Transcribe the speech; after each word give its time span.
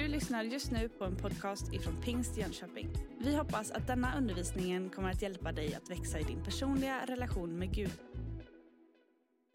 Du 0.00 0.08
lyssnar 0.08 0.42
just 0.42 0.70
nu 0.70 0.88
på 0.88 1.04
en 1.04 1.16
podcast 1.16 1.72
ifrån 1.72 2.02
Pingst 2.02 2.36
Jönköping. 2.36 2.88
Vi 3.18 3.36
hoppas 3.36 3.70
att 3.70 3.86
denna 3.86 4.16
undervisning 4.16 4.90
kommer 4.90 5.10
att 5.10 5.22
hjälpa 5.22 5.52
dig 5.52 5.74
att 5.74 5.90
växa 5.90 6.18
i 6.18 6.22
din 6.22 6.44
personliga 6.44 7.06
relation 7.06 7.58
med 7.58 7.74
Gud. 7.74 7.90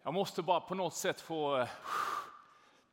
Jag 0.04 0.14
måste 0.14 0.42
bara 0.42 0.60
på 0.60 0.76
något 0.76 0.94
sätt 0.94 1.22
få 1.22 1.58
eh, 1.58 1.70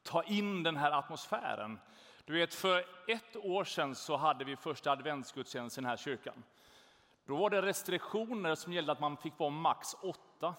ta 0.03 0.23
in 0.23 0.63
den 0.63 0.77
här 0.77 0.91
atmosfären. 0.91 1.79
Du 2.25 2.33
vet, 2.33 2.55
för 2.55 2.79
ett 3.09 3.37
år 3.37 3.65
sedan 3.65 3.95
så 3.95 4.17
hade 4.17 4.45
vi 4.45 4.57
första 4.57 4.91
adventsgudstjänst 4.91 5.79
i 5.79 5.81
den 5.81 5.91
här 5.91 5.97
kyrkan. 5.97 6.43
Då 7.27 7.37
var 7.37 7.51
det 7.51 7.63
restriktioner 7.63 8.55
som 8.55 8.73
gällde 8.73 8.93
att 8.93 9.01
man 9.01 9.17
fick 9.17 9.39
vara 9.39 9.51
max 9.51 9.95
åtta. 10.03 10.55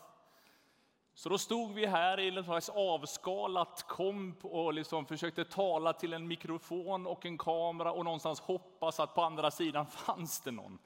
Så 1.15 1.29
då 1.29 1.37
stod 1.37 1.73
vi 1.73 1.85
här 1.85 2.19
i 2.19 2.37
ett 2.37 2.45
slags 2.45 2.69
avskalat 2.69 3.83
komp 3.87 4.45
och 4.45 4.73
liksom 4.73 5.05
försökte 5.05 5.45
tala 5.45 5.93
till 5.93 6.13
en 6.13 6.27
mikrofon 6.27 7.07
och 7.07 7.25
en 7.25 7.37
kamera 7.37 7.91
och 7.91 8.05
någonstans 8.05 8.39
hoppas 8.39 8.99
att 8.99 9.15
på 9.15 9.21
andra 9.21 9.51
sidan 9.51 9.85
fanns 9.91 10.41
det 10.41 10.51
någon. 10.51 10.79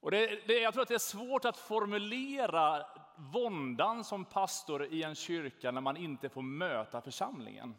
Och 0.00 0.10
det, 0.10 0.46
det, 0.46 0.58
jag 0.58 0.72
tror 0.72 0.82
att 0.82 0.88
det 0.88 0.94
är 0.94 0.98
svårt 0.98 1.44
att 1.44 1.56
formulera 1.56 2.86
våndan 3.16 4.04
som 4.04 4.24
pastor 4.24 4.84
i 4.84 5.02
en 5.02 5.14
kyrka 5.14 5.70
när 5.70 5.80
man 5.80 5.96
inte 5.96 6.28
får 6.28 6.42
möta 6.42 7.00
församlingen. 7.00 7.74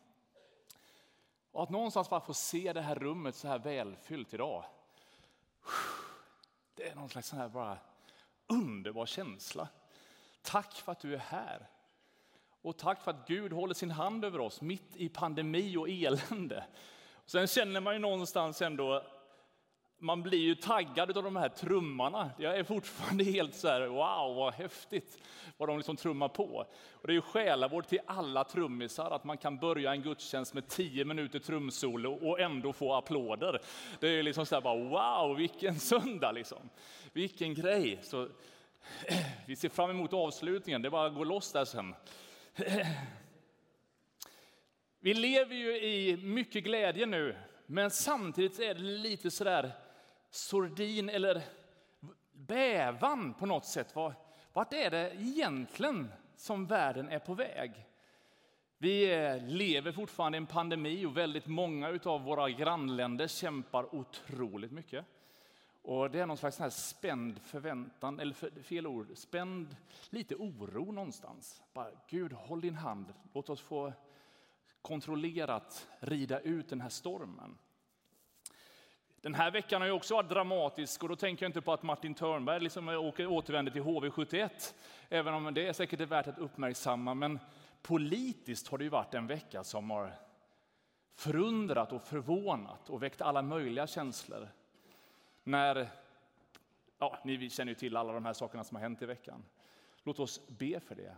Och 1.52 1.64
att 1.64 1.70
någonstans 1.70 2.09
bara 2.09 2.22
få 2.22 2.34
se 2.34 2.73
det 2.73 2.81
här 2.81 2.95
rummet 2.95 3.36
så 3.36 3.48
här 3.48 3.59
välfyllt 3.59 4.34
idag. 4.34 4.64
Det 6.75 6.89
är 6.89 6.95
någon 6.95 7.09
slags 7.09 7.27
sån 7.27 7.39
här 7.39 7.50
bara 7.50 7.77
underbar 8.48 9.05
känsla. 9.05 9.67
Tack 10.43 10.73
för 10.73 10.91
att 10.91 10.99
du 10.99 11.13
är 11.13 11.17
här. 11.17 11.67
Och 12.61 12.77
tack 12.77 13.03
för 13.03 13.11
att 13.11 13.27
Gud 13.27 13.53
håller 13.53 13.73
sin 13.73 13.91
hand 13.91 14.25
över 14.25 14.39
oss 14.39 14.61
mitt 14.61 14.95
i 14.95 15.09
pandemi 15.09 15.77
och 15.77 15.89
elände. 15.89 16.63
Sen 17.25 17.47
känner 17.47 17.81
man 17.81 17.94
ju 17.94 18.00
någonstans 18.00 18.61
ändå, 18.61 19.03
man 19.97 20.23
blir 20.23 20.39
ju 20.39 20.55
taggad 20.55 21.17
av 21.17 21.23
de 21.23 21.35
här 21.35 21.50
trummarna. 21.50 22.31
Jag 22.38 22.58
är 22.58 22.63
fortfarande 22.63 23.23
helt 23.23 23.55
så 23.55 23.67
här, 23.67 23.88
wow 23.88 24.35
vad 24.35 24.53
häftigt 24.53 25.17
vad 25.58 25.69
de 25.69 25.77
liksom 25.77 25.95
trummar 25.95 26.27
på. 26.27 26.66
Och 26.91 27.07
det 27.07 27.11
är 27.11 27.16
ju 27.16 27.22
själavård 27.22 27.88
till 27.88 28.00
alla 28.05 28.44
trummisar 28.44 29.11
att 29.11 29.23
man 29.23 29.38
kan 29.38 29.57
börja 29.57 29.91
en 29.91 30.02
gudstjänst 30.02 30.53
med 30.53 30.67
tio 30.67 31.05
minuter 31.05 31.39
trumsolo 31.39 32.13
och 32.13 32.39
ändå 32.39 32.73
få 32.73 32.94
applåder. 32.94 33.59
Det 34.00 34.07
är 34.07 34.23
liksom 34.23 34.45
så 34.45 34.55
här 34.55 34.61
bara, 34.61 34.75
wow 34.75 35.38
vilken 35.38 35.80
söndag 35.80 36.31
liksom. 36.31 36.69
Vilken 37.13 37.53
grej. 37.53 38.00
Så 38.03 38.30
vi 39.48 39.56
ser 39.56 39.70
fram 39.70 39.89
emot 39.89 40.14
avslutningen, 40.14 40.81
det 40.81 40.88
är 40.88 40.92
bara 40.92 41.08
att 41.08 41.16
gå 41.16 41.23
loss 41.23 41.52
där 41.52 41.66
sen. 41.66 41.95
Vi 45.00 45.14
lever 45.14 45.56
ju 45.56 45.78
i 45.78 46.17
mycket 46.17 46.64
glädje 46.64 47.06
nu, 47.06 47.36
men 47.66 47.92
samtidigt 47.92 48.59
är 48.59 48.73
det 48.73 48.81
lite 48.81 49.31
sådär 49.31 49.72
sordin 50.30 51.09
eller 51.09 51.42
bävan 52.31 53.34
på 53.34 53.45
något 53.45 53.66
sätt. 53.66 53.95
Vart 54.53 54.73
är 54.73 54.92
det 54.92 55.14
egentligen 55.20 56.12
som 56.36 56.66
världen 56.66 57.09
är 57.09 57.20
på 57.20 57.34
väg? 57.34 57.72
Vi 58.78 59.14
eh, 59.14 59.47
lever 59.47 59.92
fortfarande 59.92 60.36
i 60.36 60.40
en 60.40 60.45
pandemi 60.45 61.06
och 61.06 61.18
väldigt 61.18 61.47
många 61.47 62.00
av 62.03 62.23
våra 62.23 62.50
grannländer 62.50 63.28
kämpar 63.28 63.95
otroligt 63.95 64.72
mycket. 64.72 65.06
Och 65.84 66.12
det 66.12 66.20
är 66.20 66.26
någon 66.26 66.38
slags 66.38 66.59
här 66.59 66.70
spänd 66.70 67.42
förväntan, 67.42 68.20
eller 68.20 68.62
fel 68.64 68.88
ord, 68.88 69.08
spänd, 69.16 69.76
lite 70.09 70.36
oro 70.36 70.92
någonstans. 70.92 71.62
Bara, 71.73 71.90
Gud, 72.08 72.34
håll 72.34 72.62
din 72.62 72.75
hand, 72.75 73.14
låt 73.34 73.50
oss 73.50 73.62
få 73.62 73.94
kontrollerat 74.81 75.88
rida 76.00 76.40
ut 76.40 76.70
den 76.70 76.81
här 76.81 76.90
stormen. 76.90 77.58
Den 79.22 79.34
här 79.34 79.52
veckan 79.52 79.81
har 79.81 79.88
ju 79.88 79.94
också 79.94 80.13
varit 80.13 80.30
dramatisk 80.30 81.03
och 81.03 81.09
då 81.09 81.16
tänker 81.16 81.46
jag 81.46 81.50
inte 81.50 81.62
på 81.62 81.74
att 81.74 81.84
Martin 81.84 82.13
Törnberg 82.13 82.59
liksom 82.59 82.90
återvänder 83.19 83.72
till 83.72 83.84
HV71, 83.84 84.74
även 85.09 85.34
om 85.34 85.53
det 85.53 85.68
är 85.68 85.74
säkert 85.74 86.02
är 86.02 86.06
värt 86.06 86.28
att 86.28 86.38
uppmärksamma. 86.38 87.13
Men 87.13 87.40
politiskt 87.81 88.68
har 88.68 88.78
det 88.78 88.84
ju 88.84 88.90
varit 88.90 89.13
en 89.13 89.28
vecka 89.28 89.63
som 89.63 89.90
har 89.90 90.13
förundrat 91.16 91.91
och 91.91 92.02
förvånat 92.02 92.90
och 92.90 93.03
väckt 93.03 93.22
alla 93.22 93.41
möjliga 93.41 93.88
känslor 93.88 94.50
när, 95.44 95.90
ja, 97.00 97.20
ni 97.24 97.50
känner 97.50 97.72
ju 97.72 97.76
till 97.76 97.98
alla 97.98 98.14
de 98.14 98.26
här 98.26 98.34
sakerna 98.34 98.64
som 98.64 98.76
har 98.76 98.81
hänt 98.81 99.02
i 99.02 99.06
veckan. 99.06 99.46
Låt 100.04 100.20
oss 100.20 100.48
be 100.48 100.80
för 100.80 100.96
det. 100.96 101.16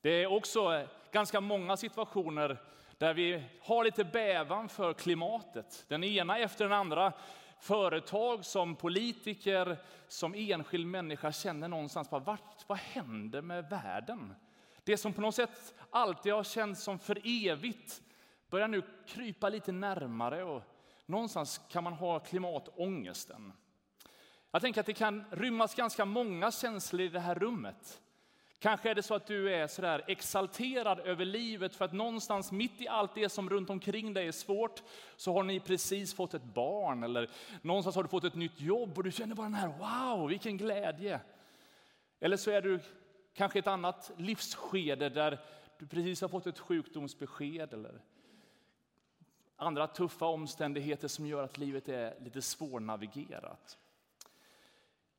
Det 0.00 0.10
är 0.10 0.26
också 0.26 0.74
eh, 0.74 0.88
ganska 1.12 1.40
många 1.40 1.76
situationer 1.76 2.62
där 2.98 3.14
vi 3.14 3.44
har 3.60 3.84
lite 3.84 4.04
bävan 4.04 4.68
för 4.68 4.92
klimatet. 4.92 5.84
Den 5.88 6.04
ena 6.04 6.38
efter 6.38 6.64
den 6.64 6.72
andra. 6.72 7.12
Företag 7.60 8.44
som 8.44 8.76
politiker, 8.76 9.76
som 10.08 10.34
enskild 10.34 10.86
människa 10.86 11.32
känner 11.32 11.68
någonstans 11.68 12.10
bara, 12.10 12.20
vart, 12.20 12.64
vad 12.66 12.78
händer 12.78 13.42
med 13.42 13.68
världen? 13.70 14.34
Det 14.84 14.96
som 14.96 15.12
på 15.12 15.20
något 15.20 15.34
sätt 15.34 15.74
alltid 15.90 16.32
har 16.32 16.44
känts 16.44 16.82
som 16.82 16.98
för 16.98 17.18
evigt 17.24 18.02
börjar 18.50 18.68
nu 18.68 18.82
krypa 19.06 19.48
lite 19.48 19.72
närmare 19.72 20.44
och 20.44 20.62
någonstans 21.06 21.60
kan 21.68 21.84
man 21.84 21.92
ha 21.92 22.18
klimatångesten. 22.18 23.52
Jag 24.50 24.62
tänker 24.62 24.80
att 24.80 24.86
det 24.86 24.94
kan 24.94 25.24
rymmas 25.30 25.74
ganska 25.74 26.04
många 26.04 26.50
känslor 26.50 27.00
i 27.00 27.08
det 27.08 27.20
här 27.20 27.34
rummet. 27.34 28.00
Kanske 28.58 28.90
är 28.90 28.94
det 28.94 29.02
så 29.02 29.14
att 29.14 29.26
du 29.26 29.54
är 29.54 29.66
sådär 29.66 30.04
exalterad 30.06 31.00
över 31.00 31.24
livet 31.24 31.74
för 31.74 31.84
att 31.84 31.92
någonstans 31.92 32.52
mitt 32.52 32.80
i 32.80 32.88
allt 32.88 33.14
det 33.14 33.28
som 33.28 33.50
runt 33.50 33.70
omkring 33.70 34.14
dig 34.14 34.28
är 34.28 34.32
svårt 34.32 34.82
så 35.16 35.32
har 35.32 35.42
ni 35.42 35.60
precis 35.60 36.14
fått 36.14 36.34
ett 36.34 36.44
barn 36.44 37.02
eller 37.02 37.30
någonstans 37.62 37.96
har 37.96 38.02
du 38.02 38.08
fått 38.08 38.24
ett 38.24 38.34
nytt 38.34 38.60
jobb 38.60 38.98
och 38.98 39.04
du 39.04 39.12
känner 39.12 39.34
bara 39.34 39.42
den 39.42 39.54
här 39.54 39.68
wow, 39.78 40.28
vilken 40.28 40.56
glädje. 40.56 41.20
Eller 42.20 42.36
så 42.36 42.50
är 42.50 42.62
du 42.62 42.80
kanske 43.34 43.58
i 43.58 43.60
ett 43.60 43.66
annat 43.66 44.10
livsskede 44.16 45.08
där 45.08 45.40
du 45.78 45.86
precis 45.86 46.20
har 46.20 46.28
fått 46.28 46.46
ett 46.46 46.58
sjukdomsbesked 46.58 47.72
eller 47.72 48.00
andra 49.56 49.86
tuffa 49.86 50.26
omständigheter 50.26 51.08
som 51.08 51.26
gör 51.26 51.42
att 51.42 51.58
livet 51.58 51.88
är 51.88 52.14
lite 52.20 52.42
svårnavigerat. 52.42 53.78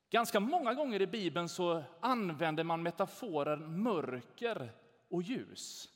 Ganska 0.10 0.40
många 0.40 0.74
gånger 0.74 1.02
i 1.02 1.08
Bibeln 1.08 1.50
så 1.50 1.84
använder 2.00 2.64
man 2.64 2.84
metaforen 2.84 3.82
mörker 3.82 4.72
och 5.10 5.22
ljus. 5.22 5.90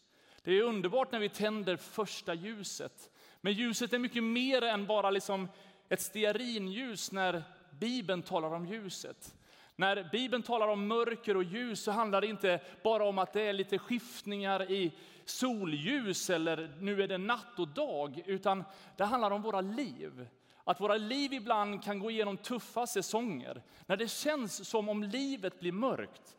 Det 0.44 0.52
är 0.52 0.64
underbart 0.64 1.12
när 1.12 1.20
vi 1.20 1.30
tänder 1.30 1.76
första 1.76 2.34
ljuset. 2.34 3.10
Men 3.42 3.54
ljuset 3.54 3.94
är 3.94 4.00
mycket 4.00 4.24
mer 4.24 4.62
än 4.62 4.86
bara 4.86 5.12
liksom 5.12 5.48
ett 5.90 6.02
stearinljus 6.02 7.12
när 7.12 7.44
Bibeln 7.72 8.22
talar 8.22 8.54
om 8.54 8.66
ljuset. 8.66 9.36
När 9.76 10.10
Bibeln 10.12 10.44
talar 10.44 10.68
om 10.68 10.88
mörker 10.88 11.38
och 11.38 11.44
ljus 11.44 11.84
så 11.84 11.92
handlar 11.92 12.22
det 12.22 12.28
inte 12.28 12.60
bara 12.84 13.04
om 13.06 13.18
att 13.18 13.34
det 13.34 13.42
är 13.42 13.54
lite 13.54 13.78
skiftningar 13.78 14.72
i 14.72 14.92
solljus 15.38 16.30
eller 16.30 16.76
nu 16.80 17.04
är 17.04 17.08
det 17.08 17.18
natt 17.18 17.60
och 17.60 17.68
dag, 17.68 18.24
utan 18.26 18.64
det 18.98 19.06
handlar 19.06 19.32
om 19.32 19.42
våra 19.42 19.62
liv. 19.62 20.28
Att 20.64 20.82
våra 20.82 20.98
liv 20.98 21.34
ibland 21.34 21.84
kan 21.84 22.00
gå 22.00 22.12
igenom 22.12 22.38
tuffa 22.38 22.88
säsonger, 22.88 23.62
när 23.86 23.98
det 23.98 24.08
känns 24.08 24.70
som 24.70 24.90
om 24.90 25.04
livet 25.04 25.60
blir 25.60 25.72
mörkt 25.72 26.36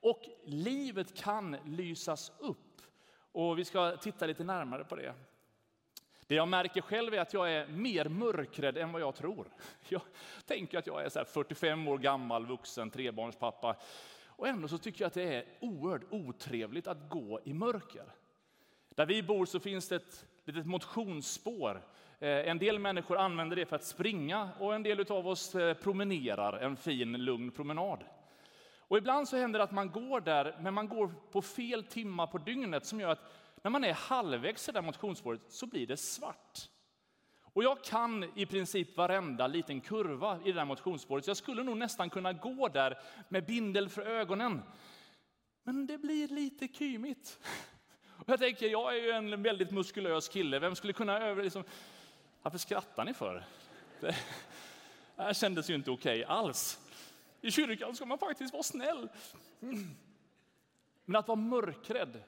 och 0.00 0.22
livet 0.44 1.16
kan 1.16 1.56
lysas 1.64 2.32
upp. 2.38 2.82
Och 3.32 3.58
vi 3.58 3.64
ska 3.64 3.96
titta 3.96 4.26
lite 4.26 4.44
närmare 4.44 4.84
på 4.84 4.96
det. 4.96 5.14
Det 6.26 6.34
jag 6.34 6.48
märker 6.48 6.80
själv 6.80 7.14
är 7.14 7.20
att 7.20 7.32
jag 7.32 7.52
är 7.52 7.66
mer 7.66 8.08
mörkrädd 8.08 8.76
än 8.76 8.92
vad 8.92 9.02
jag 9.02 9.14
tror. 9.14 9.48
Jag 9.88 10.02
tänker 10.46 10.78
att 10.78 10.86
jag 10.86 11.04
är 11.04 11.08
så 11.08 11.24
45 11.24 11.88
år 11.88 11.98
gammal, 11.98 12.46
vuxen, 12.46 12.90
trebarnspappa. 12.90 13.76
Och 14.26 14.48
ändå 14.48 14.68
så 14.68 14.78
tycker 14.78 15.02
jag 15.02 15.06
att 15.06 15.14
det 15.14 15.34
är 15.34 15.44
oerhört 15.60 16.02
otrevligt 16.10 16.86
att 16.86 17.08
gå 17.08 17.40
i 17.44 17.54
mörker. 17.54 18.04
Där 18.96 19.06
vi 19.06 19.22
bor 19.22 19.46
så 19.46 19.60
finns 19.60 19.88
det 19.88 19.96
ett 19.96 20.26
litet 20.44 20.66
motionsspår. 20.66 21.82
Eh, 22.18 22.28
en 22.28 22.58
del 22.58 22.78
människor 22.78 23.18
använder 23.18 23.56
det 23.56 23.66
för 23.66 23.76
att 23.76 23.84
springa 23.84 24.48
och 24.58 24.74
en 24.74 24.82
del 24.82 25.12
av 25.12 25.28
oss 25.28 25.54
eh, 25.54 25.74
promenerar 25.74 26.58
en 26.58 26.76
fin, 26.76 27.12
lugn 27.12 27.50
promenad. 27.50 28.04
Och 28.78 28.98
ibland 28.98 29.28
så 29.28 29.36
händer 29.36 29.58
det 29.58 29.64
att 29.64 29.72
man 29.72 29.90
går 29.90 30.20
där, 30.20 30.56
men 30.60 30.74
man 30.74 30.88
går 30.88 31.14
på 31.32 31.42
fel 31.42 31.84
timma 31.84 32.26
på 32.26 32.38
dygnet 32.38 32.86
som 32.86 33.00
gör 33.00 33.08
att 33.08 33.32
när 33.62 33.70
man 33.70 33.84
är 33.84 33.92
halvvägs 33.92 34.68
i 34.68 34.72
det 34.72 34.82
motionsspåret 34.82 35.40
så 35.48 35.66
blir 35.66 35.86
det 35.86 35.96
svart. 35.96 36.68
Och 37.42 37.64
jag 37.64 37.84
kan 37.84 38.38
i 38.38 38.46
princip 38.46 38.96
varenda 38.96 39.46
liten 39.46 39.80
kurva 39.80 40.40
i 40.44 40.52
det 40.52 40.58
där 40.58 40.64
motionsspåret, 40.64 41.24
så 41.24 41.30
jag 41.30 41.36
skulle 41.36 41.62
nog 41.62 41.76
nästan 41.76 42.10
kunna 42.10 42.32
gå 42.32 42.68
där 42.68 42.98
med 43.28 43.46
bindel 43.46 43.88
för 43.88 44.02
ögonen. 44.02 44.62
Men 45.62 45.86
det 45.86 45.98
blir 45.98 46.28
lite 46.28 46.68
kymigt. 46.68 47.38
Och 48.18 48.28
jag 48.28 48.38
tänker, 48.38 48.68
jag 48.68 48.96
är 48.96 49.02
ju 49.02 49.10
en 49.10 49.42
väldigt 49.42 49.70
muskulös 49.70 50.28
kille, 50.28 50.58
vem 50.58 50.76
skulle 50.76 50.92
kunna 50.92 51.18
över... 51.18 51.42
Liksom, 51.42 51.64
varför 52.42 52.58
skrattar 52.58 53.04
ni 53.04 53.14
för? 53.14 53.44
Det, 54.00 54.16
det 55.16 55.22
här 55.22 55.32
kändes 55.32 55.70
ju 55.70 55.74
inte 55.74 55.90
okej 55.90 56.24
okay 56.24 56.36
alls. 56.36 56.78
I 57.40 57.50
kyrkan 57.50 57.96
ska 57.96 58.06
man 58.06 58.18
faktiskt 58.18 58.52
vara 58.52 58.62
snäll. 58.62 59.08
Men 61.04 61.16
att 61.16 61.28
vara 61.28 61.36
mörkrädd, 61.36 62.22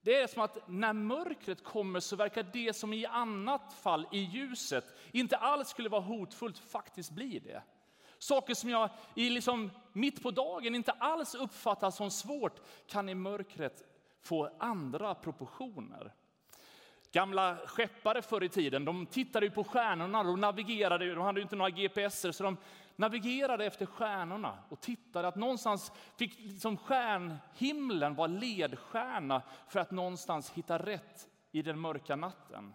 Det 0.00 0.14
är 0.14 0.26
som 0.26 0.42
att 0.42 0.68
när 0.68 0.92
mörkret 0.92 1.64
kommer 1.64 2.00
så 2.00 2.16
verkar 2.16 2.46
det 2.52 2.76
som 2.76 2.92
i 2.92 3.06
annat 3.06 3.74
fall 3.74 4.06
i 4.12 4.18
ljuset 4.18 4.84
inte 5.12 5.36
alls 5.36 5.68
skulle 5.68 5.88
vara 5.88 6.00
hotfullt 6.00 6.58
faktiskt 6.58 7.10
blir 7.10 7.40
det. 7.40 7.62
Saker 8.18 8.54
som 8.54 8.70
jag 8.70 8.90
i 9.14 9.30
liksom 9.30 9.70
mitt 9.92 10.22
på 10.22 10.30
dagen 10.30 10.74
inte 10.74 10.92
alls 10.92 11.34
uppfattar 11.34 11.90
som 11.90 12.10
svårt 12.10 12.60
kan 12.86 13.08
i 13.08 13.14
mörkret 13.14 13.91
får 14.22 14.52
andra 14.58 15.14
proportioner. 15.14 16.12
Gamla 17.12 17.56
skeppare 17.66 18.22
förr 18.22 18.42
i 18.42 18.48
tiden 18.48 18.84
de 18.84 19.06
tittade 19.06 19.50
på 19.50 19.64
stjärnorna, 19.64 20.22
de 20.22 20.40
navigerade, 20.40 21.14
de 21.14 21.24
hade 21.24 21.40
inte 21.40 21.56
några 21.56 21.70
GPSer, 21.70 22.32
så 22.32 22.44
de 22.44 22.56
navigerade 22.96 23.66
efter 23.66 23.86
stjärnorna 23.86 24.58
och 24.68 24.80
tittade 24.80 25.28
att 25.28 25.36
någonstans 25.36 25.92
fick 26.16 26.38
liksom 26.38 26.76
stjärnhimlen 26.76 28.14
vara 28.14 28.26
ledstjärna 28.26 29.42
för 29.68 29.80
att 29.80 29.90
någonstans 29.90 30.50
hitta 30.50 30.78
rätt 30.78 31.28
i 31.52 31.62
den 31.62 31.78
mörka 31.78 32.16
natten. 32.16 32.72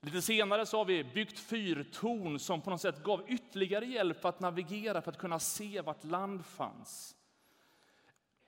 Lite 0.00 0.22
senare 0.22 0.66
så 0.66 0.78
har 0.78 0.84
vi 0.84 1.04
byggt 1.04 1.38
fyrtorn 1.38 2.38
som 2.38 2.60
på 2.60 2.70
något 2.70 2.80
sätt 2.80 3.02
gav 3.02 3.24
ytterligare 3.28 3.86
hjälp 3.86 4.24
att 4.24 4.40
navigera 4.40 5.02
för 5.02 5.12
att 5.12 5.18
kunna 5.18 5.38
se 5.38 5.80
vart 5.80 6.04
land 6.04 6.46
fanns. 6.46 7.16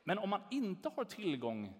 Men 0.08 0.18
om 0.18 0.30
man 0.30 0.42
inte 0.50 0.88
har 0.96 1.04
tillgång 1.04 1.74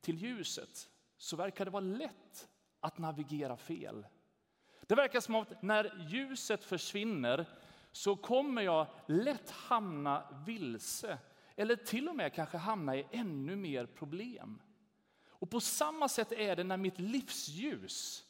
till 0.00 0.18
ljuset 0.18 0.88
så 1.16 1.36
verkar 1.36 1.64
det 1.64 1.70
vara 1.70 1.80
lätt 1.80 2.48
att 2.80 2.98
navigera 2.98 3.56
fel. 3.56 4.06
Det 4.86 4.94
verkar 4.94 5.20
som 5.20 5.34
att 5.34 5.62
när 5.62 6.06
ljuset 6.10 6.64
försvinner 6.64 7.46
så 7.92 8.16
kommer 8.16 8.62
jag 8.62 8.86
lätt 9.06 9.50
hamna 9.50 10.42
vilse 10.46 11.18
eller 11.56 11.76
till 11.76 12.08
och 12.08 12.16
med 12.16 12.34
kanske 12.34 12.56
hamna 12.56 12.96
i 12.96 13.06
ännu 13.10 13.56
mer 13.56 13.86
problem. 13.86 14.62
Och 15.28 15.50
på 15.50 15.60
samma 15.60 16.08
sätt 16.08 16.32
är 16.32 16.56
det 16.56 16.64
när 16.64 16.76
mitt 16.76 16.98
livsljus, 16.98 18.24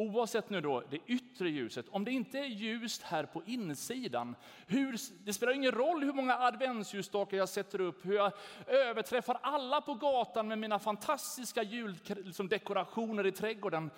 oavsett 0.00 0.50
nu 0.50 0.60
då 0.60 0.82
det 0.90 0.98
yttre 1.06 1.50
ljuset, 1.50 1.88
om 1.88 2.04
det 2.04 2.10
inte 2.10 2.38
är 2.38 2.44
ljust 2.44 3.02
här 3.02 3.24
på 3.24 3.42
insidan, 3.46 4.36
hur, 4.66 4.96
det 5.24 5.32
spelar 5.32 5.52
ingen 5.52 5.72
roll 5.72 6.04
hur 6.04 6.12
många 6.12 6.38
adventsljusstakar 6.38 7.36
jag 7.36 7.48
sätter 7.48 7.80
upp, 7.80 8.06
hur 8.06 8.14
jag 8.14 8.32
överträffar 8.66 9.38
alla 9.42 9.80
på 9.80 9.94
gatan 9.94 10.48
med 10.48 10.58
mina 10.58 10.78
fantastiska 10.78 11.62
juldekorationer 11.62 13.24
liksom 13.24 13.46
i 13.46 13.52
trädgården. 13.52 13.90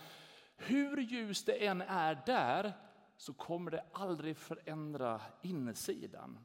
Hur 0.57 0.97
ljust 0.97 1.47
det 1.47 1.67
än 1.67 1.81
är 1.81 2.23
där 2.27 2.73
så 3.17 3.33
kommer 3.33 3.71
det 3.71 3.85
aldrig 3.93 4.37
förändra 4.37 5.21
insidan. 5.43 6.39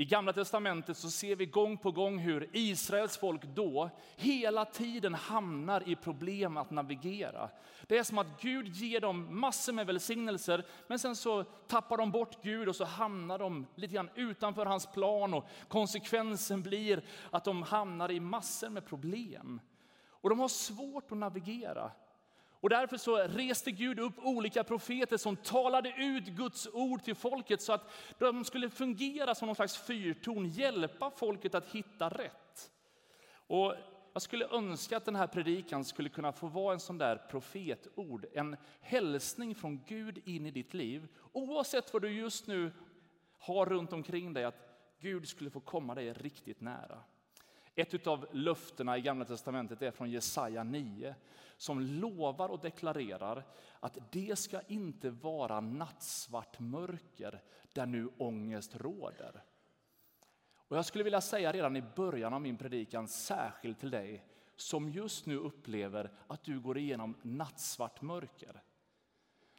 I 0.00 0.04
Gamla 0.04 0.32
testamentet 0.32 0.96
så 0.96 1.10
ser 1.10 1.36
vi 1.36 1.46
gång 1.46 1.76
på 1.76 1.90
gång 1.90 2.18
hur 2.18 2.50
Israels 2.52 3.16
folk 3.16 3.42
då 3.44 3.90
hela 4.16 4.64
tiden 4.64 5.14
hamnar 5.14 5.88
i 5.88 5.96
problem 5.96 6.56
att 6.56 6.70
navigera. 6.70 7.50
Det 7.86 7.98
är 7.98 8.02
som 8.02 8.18
att 8.18 8.40
Gud 8.42 8.68
ger 8.68 9.00
dem 9.00 9.40
massor 9.40 9.72
med 9.72 9.86
välsignelser, 9.86 10.64
men 10.86 10.98
sen 10.98 11.16
så 11.16 11.44
tappar 11.44 11.96
de 11.96 12.10
bort 12.10 12.42
Gud 12.42 12.68
och 12.68 12.76
så 12.76 12.84
hamnar 12.84 13.38
de 13.38 13.66
lite 13.74 13.94
grann 13.94 14.10
utanför 14.14 14.66
hans 14.66 14.86
plan 14.86 15.34
och 15.34 15.48
konsekvensen 15.68 16.62
blir 16.62 17.02
att 17.30 17.44
de 17.44 17.62
hamnar 17.62 18.10
i 18.10 18.20
massor 18.20 18.68
med 18.68 18.86
problem. 18.86 19.60
Och 20.10 20.30
de 20.30 20.38
har 20.38 20.48
svårt 20.48 21.12
att 21.12 21.18
navigera. 21.18 21.90
Och 22.60 22.68
därför 22.70 22.96
så 22.96 23.16
reste 23.16 23.70
Gud 23.70 23.98
upp 23.98 24.18
olika 24.18 24.64
profeter 24.64 25.16
som 25.16 25.36
talade 25.36 25.94
ut 25.96 26.24
Guds 26.24 26.68
ord 26.72 27.02
till 27.02 27.14
folket 27.14 27.62
så 27.62 27.72
att 27.72 27.90
de 28.18 28.44
skulle 28.44 28.70
fungera 28.70 29.34
som 29.34 29.46
någon 29.46 29.56
slags 29.56 29.76
fyrtorn, 29.76 30.46
hjälpa 30.46 31.10
folket 31.10 31.54
att 31.54 31.66
hitta 31.68 32.08
rätt. 32.08 32.70
Och 33.30 33.74
jag 34.12 34.22
skulle 34.22 34.48
önska 34.48 34.96
att 34.96 35.04
den 35.04 35.16
här 35.16 35.26
predikan 35.26 35.84
skulle 35.84 36.08
kunna 36.08 36.32
få 36.32 36.46
vara 36.46 36.74
en 36.74 36.80
sån 36.80 36.98
där 36.98 37.16
profetord, 37.16 38.26
en 38.32 38.56
hälsning 38.80 39.54
från 39.54 39.84
Gud 39.86 40.28
in 40.28 40.46
i 40.46 40.50
ditt 40.50 40.74
liv. 40.74 41.08
Oavsett 41.32 41.92
vad 41.92 42.02
du 42.02 42.12
just 42.12 42.46
nu 42.46 42.72
har 43.38 43.66
runt 43.66 43.92
omkring 43.92 44.32
dig, 44.32 44.44
att 44.44 44.68
Gud 45.00 45.28
skulle 45.28 45.50
få 45.50 45.60
komma 45.60 45.94
dig 45.94 46.12
riktigt 46.12 46.60
nära. 46.60 46.98
Ett 47.78 48.06
av 48.06 48.26
löftena 48.32 48.98
i 48.98 49.00
Gamla 49.00 49.24
testamentet 49.24 49.82
är 49.82 49.90
från 49.90 50.10
Jesaja 50.10 50.64
9 50.64 51.14
som 51.56 51.80
lovar 51.80 52.48
och 52.48 52.60
deklarerar 52.60 53.44
att 53.80 53.98
det 54.10 54.38
ska 54.38 54.60
inte 54.68 55.10
vara 55.10 55.60
nattsvart 55.60 56.58
mörker 56.58 57.42
där 57.72 57.86
nu 57.86 58.08
ångest 58.18 58.76
råder. 58.76 59.42
Och 60.54 60.76
jag 60.76 60.84
skulle 60.84 61.04
vilja 61.04 61.20
säga 61.20 61.52
redan 61.52 61.76
i 61.76 61.82
början 61.96 62.34
av 62.34 62.40
min 62.40 62.56
predikan, 62.56 63.08
särskilt 63.08 63.80
till 63.80 63.90
dig 63.90 64.24
som 64.56 64.88
just 64.88 65.26
nu 65.26 65.36
upplever 65.36 66.10
att 66.26 66.44
du 66.44 66.60
går 66.60 66.78
igenom 66.78 67.14
nattsvart 67.22 68.02
mörker. 68.02 68.62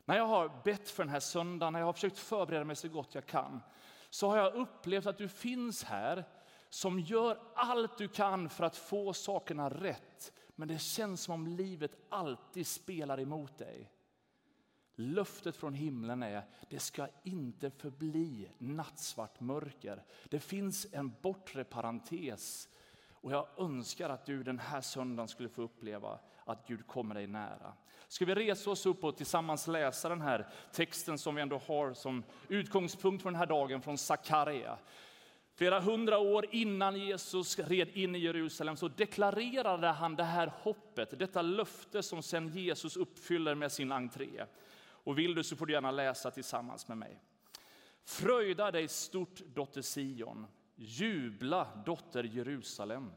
När 0.06 0.18
jag 0.18 0.28
har 0.28 0.62
bett 0.64 0.90
för 0.90 1.04
den 1.04 1.14
här 1.14 1.20
söndagen, 1.20 1.74
när 1.74 1.80
jag 1.80 1.88
har 1.88 1.94
försökt 1.94 2.18
förbereda 2.18 2.66
mig 2.66 2.76
så 2.76 2.90
gott 2.90 3.16
jag 3.16 3.26
kan, 3.26 3.62
så 4.10 4.30
har 4.30 4.38
jag 4.38 4.54
upplevt 4.54 5.06
att 5.06 5.18
du 5.18 5.28
finns 5.28 5.84
här 5.84 6.26
som 6.70 7.00
gör 7.00 7.40
allt 7.56 7.98
du 7.98 8.08
kan 8.08 8.50
för 8.50 8.64
att 8.64 8.76
få 8.76 9.14
sakerna 9.14 9.70
rätt. 9.70 10.34
Men 10.56 10.68
det 10.68 10.82
känns 10.82 11.22
som 11.22 11.34
om 11.34 11.48
livet 11.48 11.96
alltid 12.10 12.68
spelar 12.68 13.20
emot 13.20 13.58
dig. 13.58 13.92
Löftet 14.96 15.56
från 15.56 15.74
himlen 15.74 16.24
är 16.24 16.44
det 16.70 16.80
ska 16.80 17.08
inte 17.24 17.72
förbli 17.72 18.52
nattsvart 18.58 19.40
mörker. 19.40 20.04
Det 20.30 20.40
finns 20.40 20.88
en 20.92 21.14
bortre 21.22 21.64
parentes. 21.64 22.70
Och 23.22 23.32
jag 23.32 23.48
önskar 23.58 24.10
att 24.10 24.26
du 24.26 24.44
den 24.44 24.60
här 24.60 24.82
söndagen 24.82 25.28
skulle 25.28 25.50
få 25.50 25.62
uppleva 25.62 26.20
att 26.46 26.68
Gud 26.68 26.88
kommer 26.88 27.16
dig 27.16 27.28
nära. 27.28 27.74
Ska 28.08 28.26
vi 28.26 28.36
resa 28.36 28.70
oss 28.70 28.86
upp 28.86 29.04
och 29.04 29.18
tillsammans 29.18 29.68
läsa 29.68 30.10
den 30.10 30.22
här 30.22 30.48
texten 30.72 31.18
som 31.18 31.36
vi 31.36 31.42
ändå 31.42 31.62
har 31.68 31.94
som 31.94 32.24
utgångspunkt 32.48 33.24
för 33.24 33.30
den 33.30 33.40
här 33.40 33.46
dagen 33.46 33.82
från 33.82 33.98
Sakaria. 33.98 34.78
Flera 35.60 35.80
hundra 35.80 36.18
år 36.18 36.46
innan 36.52 37.00
Jesus 37.00 37.60
red 37.60 37.90
in 37.90 38.16
i 38.16 38.20
Jerusalem 38.20 38.78
så 38.78 38.88
deklarerade 38.88 39.88
han 39.88 40.16
det 40.16 40.24
här 40.24 40.54
hoppet, 40.56 41.20
detta 41.20 41.42
löfte 41.42 42.04
som 42.04 42.24
sen 42.24 42.50
Jesus 42.50 42.98
uppfyller 42.98 43.56
med 43.56 43.72
sin 43.72 43.92
entré. 43.92 44.46
Och 44.80 45.20
vill 45.20 45.36
du 45.36 45.44
så 45.44 45.56
får 45.56 45.66
du 45.66 45.74
gärna 45.74 45.92
läsa 45.92 46.32
tillsammans 46.32 46.88
med 46.88 46.98
mig. 46.98 47.20
Fröjda 48.04 48.72
dig 48.72 48.88
stort, 48.88 49.40
dotter 49.54 49.82
Sion. 49.82 50.48
Jubla, 50.76 51.68
dotter 51.86 52.24
Jerusalem. 52.24 53.12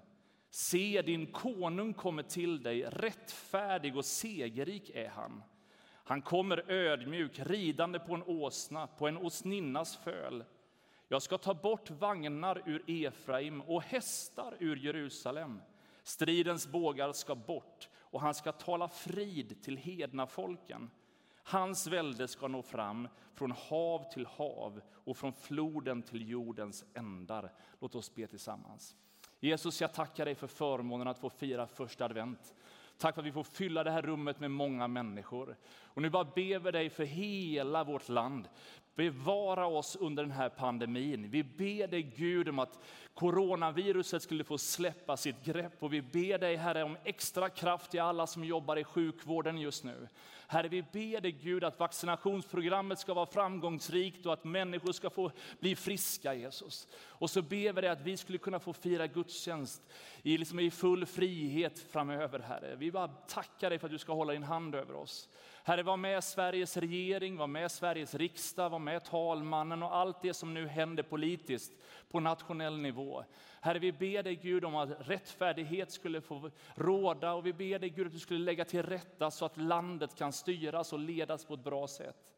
Se, 0.50 1.02
din 1.02 1.26
konung 1.26 1.94
kommer 1.94 2.22
till 2.22 2.62
dig, 2.62 2.82
rättfärdig 2.82 3.96
och 3.96 4.04
segerrik 4.04 4.90
är 4.94 5.08
han. 5.08 5.42
Han 6.04 6.22
kommer 6.22 6.70
ödmjuk, 6.70 7.38
ridande 7.38 7.98
på 7.98 8.14
en 8.14 8.22
åsna, 8.22 8.86
på 8.86 9.08
en 9.08 9.16
åsninnas 9.16 9.96
föl. 9.96 10.44
Jag 11.12 11.22
ska 11.22 11.38
ta 11.38 11.54
bort 11.54 11.90
vagnar 11.90 12.62
ur 12.66 12.82
Efraim 12.86 13.60
och 13.60 13.82
hästar 13.82 14.56
ur 14.60 14.76
Jerusalem. 14.76 15.62
Stridens 16.02 16.66
bågar 16.66 17.12
ska 17.12 17.34
bort 17.34 17.88
och 17.94 18.20
han 18.20 18.34
ska 18.34 18.52
tala 18.52 18.88
frid 18.88 19.62
till 19.62 19.76
hedna 19.76 20.26
folken. 20.26 20.90
Hans 21.42 21.86
välde 21.86 22.28
ska 22.28 22.48
nå 22.48 22.62
fram 22.62 23.08
från 23.34 23.50
hav 23.50 24.12
till 24.12 24.26
hav 24.26 24.80
och 24.90 25.16
från 25.16 25.32
floden 25.32 26.02
till 26.02 26.28
jordens 26.28 26.84
ändar. 26.94 27.52
Låt 27.80 27.94
oss 27.94 28.14
be 28.14 28.26
tillsammans. 28.26 28.96
Jesus, 29.40 29.80
jag 29.80 29.94
tackar 29.94 30.24
dig 30.24 30.34
för 30.34 30.46
förmånen 30.46 31.08
att 31.08 31.18
få 31.18 31.30
fira 31.30 31.66
första 31.66 32.04
advent. 32.04 32.54
Tack 32.98 33.14
för 33.14 33.22
att 33.22 33.26
vi 33.26 33.32
får 33.32 33.44
fylla 33.44 33.84
det 33.84 33.90
här 33.90 34.02
rummet 34.02 34.40
med 34.40 34.50
många 34.50 34.88
människor. 34.88 35.56
Och 35.84 36.02
nu 36.02 36.10
bara 36.10 36.24
ber 36.24 36.58
vi 36.58 36.70
dig 36.70 36.90
för 36.90 37.04
hela 37.04 37.84
vårt 37.84 38.08
land. 38.08 38.48
Bevara 38.94 39.66
oss 39.66 39.96
under 39.96 40.22
den 40.22 40.32
här 40.32 40.48
pandemin. 40.48 41.30
Vi 41.30 41.42
ber 41.42 41.86
dig 41.86 42.02
Gud 42.02 42.48
om 42.48 42.58
att 42.58 42.78
coronaviruset 43.14 44.22
skulle 44.22 44.44
få 44.44 44.58
släppa 44.58 45.16
sitt 45.16 45.44
grepp 45.44 45.82
och 45.82 45.92
vi 45.92 46.02
ber 46.02 46.38
dig 46.38 46.56
Herre 46.56 46.82
om 46.82 46.96
extra 47.04 47.48
kraft 47.48 47.90
till 47.90 48.00
alla 48.00 48.26
som 48.26 48.44
jobbar 48.44 48.76
i 48.76 48.84
sjukvården 48.84 49.58
just 49.58 49.84
nu. 49.84 50.08
Herre, 50.46 50.68
vi 50.68 50.82
ber 50.82 51.20
dig 51.20 51.32
Gud 51.32 51.64
att 51.64 51.78
vaccinationsprogrammet 51.78 52.98
ska 52.98 53.14
vara 53.14 53.26
framgångsrikt 53.26 54.26
och 54.26 54.32
att 54.32 54.44
människor 54.44 54.92
ska 54.92 55.10
få 55.10 55.30
bli 55.60 55.76
friska 55.76 56.34
Jesus. 56.34 56.88
Och 56.94 57.30
så 57.30 57.42
ber 57.42 57.72
vi 57.72 57.80
dig 57.80 57.90
att 57.90 58.00
vi 58.00 58.16
skulle 58.16 58.38
kunna 58.38 58.60
få 58.60 58.72
fira 58.72 59.06
gudstjänst 59.06 59.82
i, 60.22 60.38
liksom 60.38 60.60
i 60.60 60.70
full 60.70 61.06
frihet 61.06 61.78
framöver 61.78 62.38
Herre. 62.38 62.76
Vi 62.76 62.92
bara 62.92 63.08
tackar 63.08 63.70
dig 63.70 63.78
för 63.78 63.86
att 63.86 63.92
du 63.92 63.98
ska 63.98 64.12
hålla 64.12 64.32
din 64.32 64.42
hand 64.42 64.74
över 64.74 64.94
oss. 64.94 65.28
Herre, 65.64 65.82
var 65.82 65.96
med 65.96 66.24
Sveriges 66.24 66.76
regering, 66.76 67.36
var 67.36 67.46
med 67.46 67.70
Sveriges 67.70 68.14
riksdag, 68.14 68.70
var 68.70 68.78
med 68.78 69.04
talmannen 69.04 69.82
och 69.82 69.96
allt 69.96 70.22
det 70.22 70.34
som 70.34 70.54
nu 70.54 70.66
händer 70.66 71.02
politiskt 71.02 71.72
på 72.10 72.20
nationell 72.20 72.78
nivå. 72.78 73.24
Herre, 73.60 73.78
vi 73.78 73.92
ber 73.92 74.22
dig 74.22 74.36
Gud 74.36 74.64
om 74.64 74.76
att 74.76 75.08
rättfärdighet 75.08 75.90
skulle 75.90 76.20
få 76.20 76.50
råda 76.74 77.32
och 77.32 77.46
vi 77.46 77.52
ber 77.52 77.78
dig 77.78 77.90
Gud 77.90 78.06
att 78.06 78.12
du 78.12 78.18
skulle 78.18 78.44
lägga 78.44 78.64
till 78.64 78.82
rätta 78.82 79.30
så 79.30 79.44
att 79.44 79.56
landet 79.56 80.14
kan 80.14 80.32
styras 80.32 80.92
och 80.92 80.98
ledas 80.98 81.44
på 81.44 81.54
ett 81.54 81.64
bra 81.64 81.88
sätt. 81.88 82.32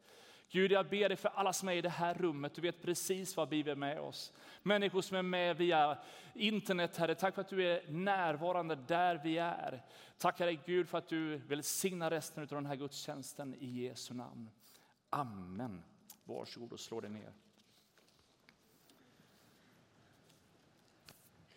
Gud, 0.49 0.71
jag 0.71 0.89
ber 0.89 1.09
dig 1.09 1.17
för 1.17 1.29
alla 1.29 1.53
som 1.53 1.69
är 1.69 1.73
i 1.73 1.81
det 1.81 1.89
här 1.89 2.13
rummet. 2.13 2.55
Du 2.55 2.61
vet 2.61 2.81
precis 2.81 3.37
vad 3.37 3.49
vi 3.49 3.69
är 3.69 3.75
med 3.75 3.99
oss. 3.99 4.33
Människor 4.63 5.01
som 5.01 5.17
är 5.17 5.21
med 5.21 5.57
via 5.57 5.97
internet, 6.33 6.97
Herre. 6.97 7.15
Tack 7.15 7.35
för 7.35 7.41
att 7.41 7.49
du 7.49 7.67
är 7.67 7.87
närvarande 7.87 8.75
där 8.75 9.21
vi 9.23 9.37
är. 9.37 9.83
Tackar 10.17 10.45
dig 10.45 10.59
Gud 10.65 10.89
för 10.89 10.97
att 10.97 11.07
du 11.07 11.37
välsignar 11.37 12.09
resten 12.09 12.43
av 12.43 12.47
den 12.47 12.65
här 12.65 12.75
gudstjänsten 12.75 13.55
i 13.55 13.65
Jesu 13.65 14.13
namn. 14.13 14.49
Amen. 15.09 15.83
Varsågod 16.23 16.73
och 16.73 16.79
slå 16.79 17.01
dig 17.01 17.09
ner. 17.09 17.33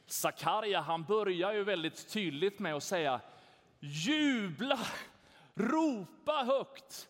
Sakarja 0.07 0.81
han 0.81 1.05
börjar 1.05 1.53
ju 1.53 1.65
väldigt 1.65 2.09
tydligt 2.09 2.59
med 2.59 2.75
att 2.75 2.83
säga 2.83 3.21
jubla, 3.81 4.79
ropa 5.55 6.33
högt. 6.33 7.09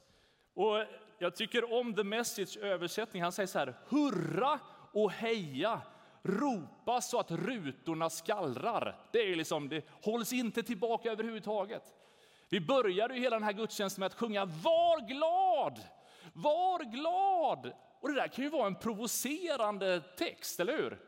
Och 0.54 0.84
jag 1.18 1.36
tycker 1.36 1.72
om 1.72 1.94
The 1.94 2.04
Message 2.04 2.56
översättning. 2.56 3.22
Han 3.22 3.32
säger 3.32 3.46
så 3.46 3.58
här, 3.58 3.74
hurra 3.88 4.60
och 4.92 5.12
heja, 5.12 5.80
ropa 6.22 7.00
så 7.00 7.20
att 7.20 7.30
rutorna 7.30 8.10
skallrar. 8.10 9.00
Det, 9.12 9.18
är 9.32 9.36
liksom, 9.36 9.68
det 9.68 9.84
hålls 10.02 10.32
inte 10.32 10.62
tillbaka 10.62 11.12
överhuvudtaget. 11.12 11.94
Vi 12.48 12.60
började 12.60 13.14
ju 13.14 13.20
hela 13.20 13.36
den 13.36 13.42
här 13.42 13.52
gudstjänsten 13.52 14.00
med 14.00 14.06
att 14.06 14.14
sjunga 14.14 14.44
Var 14.44 15.08
glad! 15.08 15.80
Var 16.32 16.84
glad! 16.84 17.72
Och 18.00 18.08
det 18.08 18.14
där 18.14 18.28
kan 18.28 18.44
ju 18.44 18.50
vara 18.50 18.66
en 18.66 18.74
provocerande 18.74 20.00
text, 20.00 20.60
eller 20.60 20.76
hur? 20.76 20.98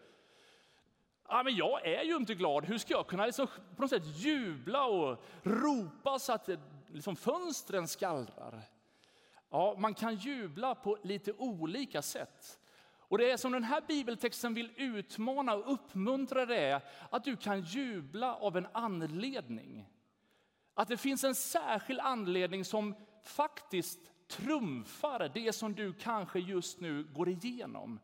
Ja, 1.29 1.43
men 1.43 1.57
jag 1.57 1.87
är 1.87 2.03
ju 2.03 2.17
inte 2.17 2.35
glad. 2.35 2.65
Hur 2.65 2.79
ska 2.79 2.95
jag 2.95 3.07
kunna 3.07 3.27
liksom 3.27 3.47
på 3.77 3.83
något 3.83 3.91
sätt 3.91 4.17
jubla 4.17 4.85
och 4.85 5.25
ropa 5.43 6.19
så 6.19 6.33
att 6.33 6.49
liksom 6.87 7.17
fönstren 7.17 7.89
skallrar? 7.89 8.63
Ja, 9.51 9.77
man 9.79 9.95
kan 9.95 10.15
jubla 10.15 10.75
på 10.75 10.99
lite 11.03 11.33
olika 11.33 12.03
sätt. 12.03 12.59
Och 13.11 13.19
det 13.19 13.31
är 13.31 13.37
som 13.37 13.53
den 13.53 13.65
här 13.65 13.81
bibeltexten 13.89 14.55
vill 14.55 14.73
utmana 14.77 15.55
och 15.55 15.73
uppmuntra 15.73 16.47
det 16.47 16.59
är 16.59 16.81
att 17.11 17.25
du 17.25 17.37
kan 17.37 17.61
jubla 17.61 18.35
av 18.35 18.57
en 18.57 18.67
anledning. 18.73 19.87
Att 20.75 20.89
det 20.89 20.97
finns 20.97 21.25
en 21.25 21.35
särskild 21.35 22.01
anledning 22.01 22.65
som 22.65 22.95
faktiskt 23.25 24.01
trumfar 24.29 25.31
det 25.35 25.53
som 25.53 25.75
du 25.75 25.93
kanske 25.93 26.39
just 26.39 26.81
nu 26.81 27.05
går 27.05 27.29
igenom. 27.29 28.01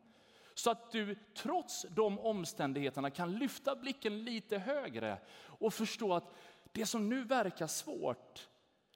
Så 0.53 0.71
att 0.71 0.91
du 0.91 1.15
trots 1.35 1.85
de 1.89 2.19
omständigheterna 2.19 3.09
kan 3.09 3.35
lyfta 3.35 3.75
blicken 3.75 4.23
lite 4.23 4.57
högre 4.57 5.17
och 5.43 5.73
förstå 5.73 6.13
att 6.13 6.35
det 6.71 6.85
som 6.85 7.09
nu 7.09 7.23
verkar 7.23 7.67
svårt, 7.67 8.49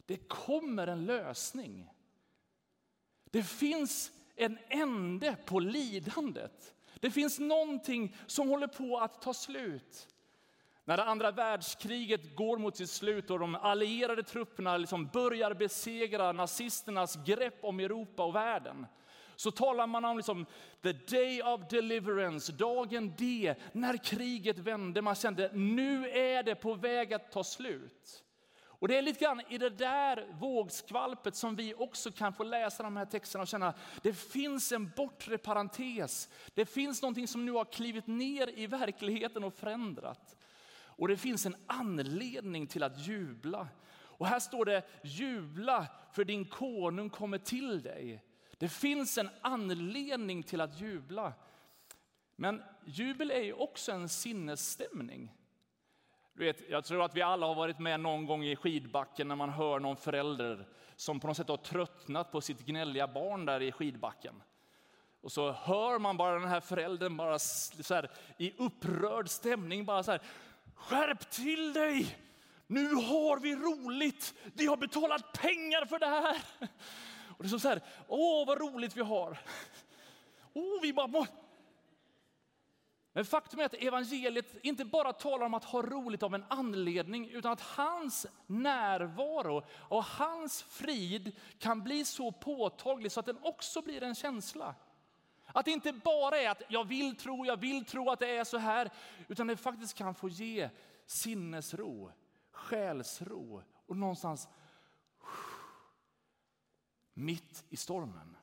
det 0.06 0.18
kommer 0.18 0.88
en 0.88 1.06
lösning. 1.06 1.90
Det 3.32 3.44
finns 3.44 4.12
en 4.36 4.58
ände 4.70 5.36
på 5.46 5.60
lidandet. 5.60 6.74
Det 7.00 7.12
finns 7.12 7.40
någonting 7.40 8.16
som 8.28 8.50
håller 8.50 8.68
på 8.68 8.98
att 8.98 9.22
ta 9.22 9.34
slut. 9.34 10.08
När 10.86 10.98
det 10.98 11.04
andra 11.04 11.32
världskriget 11.32 12.36
går 12.36 12.58
mot 12.58 12.78
sitt 12.78 12.90
slut 12.90 13.30
och 13.30 13.40
de 13.40 13.56
allierade 13.56 14.24
trupperna 14.24 14.78
liksom 14.78 15.08
börjar 15.08 15.54
besegra 15.54 16.32
nazisternas 16.32 17.26
grepp 17.26 17.60
om 17.64 17.80
Europa 17.80 18.24
och 18.24 18.36
världen 18.36 18.86
så 19.42 19.52
talar 19.52 19.88
man 19.88 20.06
om 20.06 20.18
liksom, 20.18 20.46
the 20.82 20.94
day 20.94 21.42
of 21.42 21.62
deliverance, 21.70 22.52
dagen 22.52 23.14
D, 23.18 23.56
när 23.72 23.98
kriget 23.98 24.60
vände. 24.60 25.02
Man 25.02 25.16
kände 25.16 25.52
nu 25.54 26.10
är 26.10 26.44
det 26.44 26.56
på 26.56 26.74
väg 26.74 27.14
att 27.14 27.32
ta 27.32 27.44
slut. 27.44 28.24
Och 28.82 28.88
Det 28.88 28.98
är 28.98 29.02
lite 29.02 29.26
grann 29.26 29.42
i 29.50 29.58
det 29.58 29.70
där 29.70 30.28
vågskvalpet 30.40 31.36
som 31.36 31.56
vi 31.56 31.74
också 31.74 32.12
kan 32.12 32.34
få 32.34 32.44
läsa 32.44 32.84
de 32.84 32.98
här 32.98 33.06
texterna 33.06 33.42
och 33.42 33.48
känna 33.48 33.68
att 33.68 33.80
det 34.02 34.14
finns 34.14 34.72
en 34.72 34.90
bortre 34.90 35.38
parentes. 35.38 36.30
Det 36.54 36.66
finns 36.66 37.02
någonting 37.02 37.28
som 37.28 37.46
nu 37.46 37.52
har 37.52 37.66
klivit 37.66 38.08
ner 38.08 38.60
i 38.60 38.68
verkligheten 38.68 39.44
och 39.44 39.54
förändrat. 39.54 40.36
Och 40.74 41.08
det 41.08 41.18
finns 41.18 41.46
en 41.46 41.56
anledning 41.68 42.68
till 42.68 42.84
att 42.84 43.08
jubla. 43.08 43.68
Och 43.94 44.28
här 44.28 44.40
står 44.40 44.66
det 44.66 44.84
jubla 45.04 45.88
för 46.14 46.24
din 46.24 46.46
konung 46.46 47.10
kommer 47.10 47.38
till 47.38 47.82
dig. 47.82 48.24
Det 48.58 48.70
finns 48.70 49.18
en 49.18 49.30
anledning 49.42 50.44
till 50.44 50.62
att 50.62 50.82
jubla. 50.82 51.34
Men 52.36 52.64
jubel 52.86 53.32
är 53.32 53.44
ju 53.44 53.54
också 53.54 53.92
en 53.92 54.10
sinnesstämning. 54.10 55.32
Du 56.34 56.46
vet, 56.46 56.70
jag 56.70 56.86
tror 56.86 57.04
att 57.04 57.16
vi 57.16 57.22
alla 57.22 57.48
har 57.48 57.56
varit 57.56 57.80
med 57.80 58.00
någon 58.00 58.26
gång 58.26 58.44
i 58.44 58.56
skidbacken 58.56 59.28
när 59.28 59.36
man 59.36 59.50
hör 59.50 59.80
någon 59.80 59.98
förälder 59.98 60.68
som 60.96 61.20
på 61.20 61.28
något 61.28 61.38
sätt 61.38 61.50
har 61.50 61.58
tröttnat 61.58 62.32
på 62.32 62.42
sitt 62.42 62.66
gnälliga 62.66 63.08
barn 63.08 63.46
där 63.46 63.62
i 63.62 63.72
skidbacken. 63.72 64.44
Och 65.22 65.32
så 65.32 65.52
hör 65.52 66.00
man 66.00 66.18
bara 66.18 66.40
den 66.40 66.50
här 66.50 66.60
föräldern 66.60 67.18
bara 67.18 67.40
så 67.40 67.94
här, 67.94 68.12
i 68.38 68.54
upprörd 68.58 69.30
stämning 69.30 69.86
bara 69.86 70.04
så 70.04 70.12
här, 70.12 70.22
skärp 70.76 71.30
till 71.30 71.74
dig! 71.74 72.18
Nu 72.68 72.94
har 72.94 73.40
vi 73.40 73.56
roligt! 73.56 74.34
Vi 74.54 74.66
har 74.66 74.78
betalat 74.78 75.34
pengar 75.34 75.86
för 75.86 76.00
det 76.00 76.06
här! 76.06 76.42
Och 77.38 77.44
det 77.44 77.56
är 77.56 77.58
så 77.58 77.70
här, 77.70 77.82
åh 78.08 78.48
vad 78.48 78.62
roligt 78.62 78.98
vi 78.98 79.02
har! 79.02 79.38
Åh, 80.54 80.82
vi 80.82 80.94
bara 80.94 81.08
men 83.14 83.26
faktum 83.26 83.60
är 83.60 83.66
att 83.66 83.74
evangeliet 83.74 84.56
inte 84.64 84.86
bara 84.86 85.14
talar 85.14 85.46
om 85.46 85.54
att 85.54 85.64
ha 85.64 85.82
roligt 85.82 86.24
av 86.24 86.36
en 86.36 86.46
anledning, 86.48 87.30
utan 87.30 87.52
att 87.52 87.62
hans 87.62 88.26
närvaro 88.48 89.64
och 89.72 90.04
hans 90.04 90.64
frid 90.64 91.36
kan 91.60 91.84
bli 91.84 92.06
så 92.06 92.32
påtaglig 92.32 93.12
så 93.12 93.20
att 93.20 93.26
den 93.26 93.38
också 93.42 93.82
blir 93.82 94.04
en 94.04 94.16
känsla. 94.16 94.76
Att 95.46 95.66
det 95.66 95.72
inte 95.72 95.94
bara 95.94 96.38
är 96.38 96.50
att 96.50 96.62
jag 96.68 96.88
vill 96.88 97.16
tro, 97.16 97.46
jag 97.46 97.58
vill 97.58 97.86
tro 97.86 98.10
att 98.10 98.20
det 98.20 98.38
är 98.38 98.44
så 98.44 98.58
här, 98.58 98.92
utan 99.28 99.48
det 99.48 99.58
faktiskt 99.58 99.98
kan 99.98 100.16
få 100.16 100.30
ge 100.30 100.70
sinnesro, 101.06 102.12
själsro 102.52 103.64
och 103.86 103.98
någonstans 103.98 104.48
mitt 107.14 107.64
i 107.70 107.78
stormen. 107.78 108.38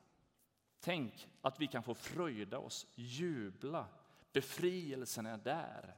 Tänk 0.79 1.29
att 1.41 1.59
vi 1.59 1.67
kan 1.67 1.83
få 1.83 1.93
fröjda 1.93 2.59
oss, 2.59 2.87
jubla 2.95 3.87
Befrielsen 4.33 5.25
är 5.25 5.37
där. 5.37 5.95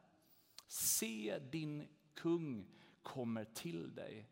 Se 0.67 1.39
din 1.51 1.88
kung 2.13 2.67
kommer 3.01 3.45
till 3.45 3.95
dig. 3.95 4.29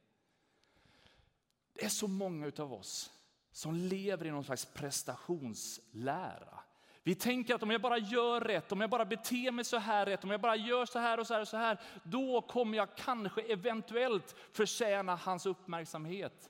Det 1.74 1.86
är 1.86 1.90
så 1.90 2.08
många 2.08 2.52
av 2.58 2.74
oss 2.74 3.12
som 3.52 3.76
lever 3.76 4.26
i 4.26 4.32
någon 4.32 4.44
slags 4.44 4.66
prestationslära. 4.66 6.60
Vi 7.04 7.16
tänker 7.16 7.56
att 7.56 7.64
om 7.64 7.70
jag 7.70 7.82
bara 7.82 7.98
gör 7.98 8.42
rätt, 8.42 8.72
om 8.72 8.82
jag 8.82 8.90
bara 8.90 9.06
beter 9.06 9.52
mig 9.52 9.66
så 9.66 9.78
här 9.78 10.06
rätt, 10.06 10.24
om 10.24 10.30
jag 10.30 10.42
bara 10.42 10.56
gör 10.56 10.86
så 10.86 11.00
här 11.00 11.20
och 11.20 11.28
så 11.28 11.34
här 11.34 11.42
och 11.42 11.48
så 11.48 11.58
här, 11.58 11.80
då 12.04 12.42
kommer 12.42 12.78
jag 12.78 12.96
kanske 12.98 13.42
eventuellt 13.42 14.36
förtjäna 14.52 15.16
hans 15.16 15.46
uppmärksamhet. 15.46 16.50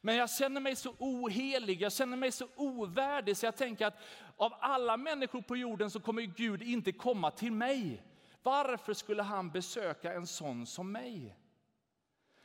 Men 0.00 0.16
jag 0.16 0.30
känner 0.30 0.60
mig 0.60 0.76
så 0.76 0.94
ohelig, 0.98 1.82
jag 1.82 1.92
känner 1.92 2.16
mig 2.16 2.32
så 2.32 2.48
ovärdig 2.56 3.36
så 3.36 3.46
jag 3.46 3.56
tänker 3.56 3.86
att 3.86 3.98
av 4.38 4.54
alla 4.60 4.96
människor 4.96 5.42
på 5.42 5.56
jorden 5.56 5.90
så 5.90 6.00
kommer 6.00 6.22
Gud 6.22 6.62
inte 6.62 6.92
komma 6.92 7.30
till 7.30 7.52
mig. 7.52 8.02
Varför 8.42 8.94
skulle 8.94 9.22
han 9.22 9.50
besöka 9.50 10.12
en 10.12 10.26
sån 10.26 10.66
som 10.66 10.92
mig? 10.92 11.36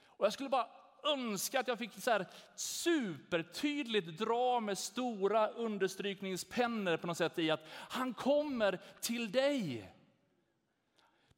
Och 0.05 0.25
jag 0.25 0.33
skulle 0.33 0.49
bara 0.49 0.67
önska 1.03 1.59
att 1.59 1.67
jag 1.67 1.79
fick 1.79 1.93
så 1.93 2.11
här 2.11 2.27
supertydligt 2.55 4.17
dra 4.17 4.59
med 4.59 4.77
stora 4.77 5.47
understrykningspennor 5.47 6.97
på 6.97 7.07
något 7.07 7.17
sätt 7.17 7.39
i 7.39 7.51
att 7.51 7.63
han 7.69 8.13
kommer 8.13 8.79
till 9.01 9.31
dig. 9.31 9.89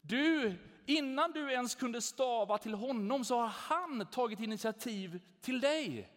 Du, 0.02 0.56
innan 0.86 1.32
du 1.32 1.52
ens 1.52 1.76
kunde 1.76 2.02
stava 2.02 2.58
till 2.58 2.74
honom 2.74 3.26
så 3.26 3.40
har 3.40 3.48
han 3.48 4.06
tagit 4.06 4.40
initiativ 4.40 5.22
till 5.42 5.60
dig. 5.60 6.10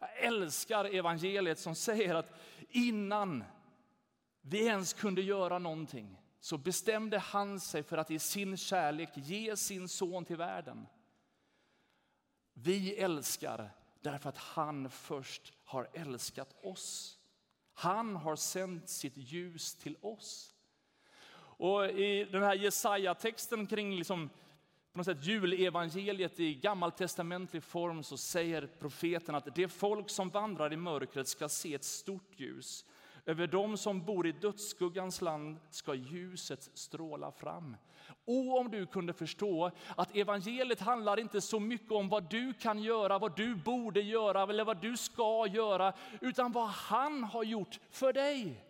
Jag 0.00 0.18
älskar 0.18 0.84
evangeliet 0.84 1.58
som 1.58 1.74
säger 1.74 2.14
att 2.14 2.40
innan 2.70 3.44
vi 4.40 4.66
ens 4.66 4.92
kunde 4.92 5.22
göra 5.22 5.58
någonting 5.58 6.18
så 6.40 6.58
bestämde 6.58 7.18
han 7.18 7.60
sig 7.60 7.82
för 7.82 7.98
att 7.98 8.10
i 8.10 8.18
sin 8.18 8.56
kärlek 8.56 9.10
ge 9.14 9.56
sin 9.56 9.88
son 9.88 10.24
till 10.24 10.36
världen. 10.36 10.86
Vi 12.54 12.94
älskar 12.94 13.70
därför 14.00 14.28
att 14.28 14.38
han 14.38 14.90
först 14.90 15.52
har 15.64 15.88
älskat 15.92 16.54
oss. 16.62 17.18
Han 17.74 18.16
har 18.16 18.36
sänt 18.36 18.88
sitt 18.88 19.16
ljus 19.16 19.74
till 19.74 19.96
oss. 20.00 20.54
Och 21.56 21.90
I 21.90 22.24
den 22.24 22.42
här 22.42 22.54
Jesaja-texten 22.54 23.66
kring 23.66 23.96
liksom, 23.96 24.30
på 24.94 24.98
något 24.98 25.06
sätt 25.06 25.26
julevangeliet 25.26 26.40
i 26.40 26.54
gammaltestamentlig 26.54 27.62
form 27.62 28.02
så 28.02 28.16
säger 28.16 28.66
profeten 28.66 29.34
att 29.34 29.54
det 29.54 29.68
folk 29.68 30.10
som 30.10 30.30
vandrar 30.30 30.72
i 30.72 30.76
mörkret 30.76 31.28
ska 31.28 31.48
se 31.48 31.74
ett 31.74 31.84
stort 31.84 32.30
ljus. 32.36 32.84
Över 33.26 33.46
dem 33.46 33.76
som 33.76 34.04
bor 34.04 34.26
i 34.26 34.32
dödsskuggans 34.32 35.20
land 35.20 35.58
ska 35.70 35.94
ljuset 35.94 36.70
stråla 36.74 37.32
fram. 37.32 37.76
O, 38.24 38.58
om 38.58 38.70
du 38.70 38.86
kunde 38.86 39.12
förstå 39.12 39.70
att 39.96 40.16
evangeliet 40.16 40.80
handlar 40.80 41.20
inte 41.20 41.40
så 41.40 41.60
mycket 41.60 41.92
om 41.92 42.08
vad 42.08 42.30
du 42.30 42.52
kan 42.52 42.82
göra, 42.82 43.18
vad 43.18 43.36
du 43.36 43.54
borde 43.54 44.00
göra 44.00 44.42
eller 44.42 44.64
vad 44.64 44.80
du 44.80 44.96
ska 44.96 45.46
göra, 45.46 45.92
utan 46.20 46.52
vad 46.52 46.68
han 46.68 47.24
har 47.24 47.44
gjort 47.44 47.80
för 47.90 48.12
dig. 48.12 48.64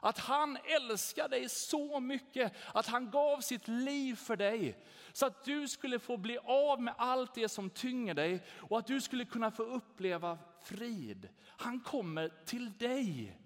Att 0.00 0.18
han 0.18 0.58
älskar 0.64 1.28
dig 1.28 1.48
så 1.48 2.00
mycket 2.00 2.52
att 2.74 2.86
han 2.86 3.10
gav 3.10 3.40
sitt 3.40 3.68
liv 3.68 4.14
för 4.14 4.36
dig. 4.36 4.84
Så 5.12 5.26
att 5.26 5.44
du 5.44 5.68
skulle 5.68 5.98
få 5.98 6.16
bli 6.16 6.38
av 6.44 6.82
med 6.82 6.94
allt 6.98 7.34
det 7.34 7.48
som 7.48 7.70
tynger 7.70 8.14
dig 8.14 8.42
och 8.56 8.78
att 8.78 8.86
du 8.86 9.00
skulle 9.00 9.24
kunna 9.24 9.50
få 9.50 9.62
uppleva 9.62 10.38
frid. 10.62 11.28
Han 11.46 11.80
kommer 11.80 12.28
till 12.44 12.78
dig. 12.78 13.36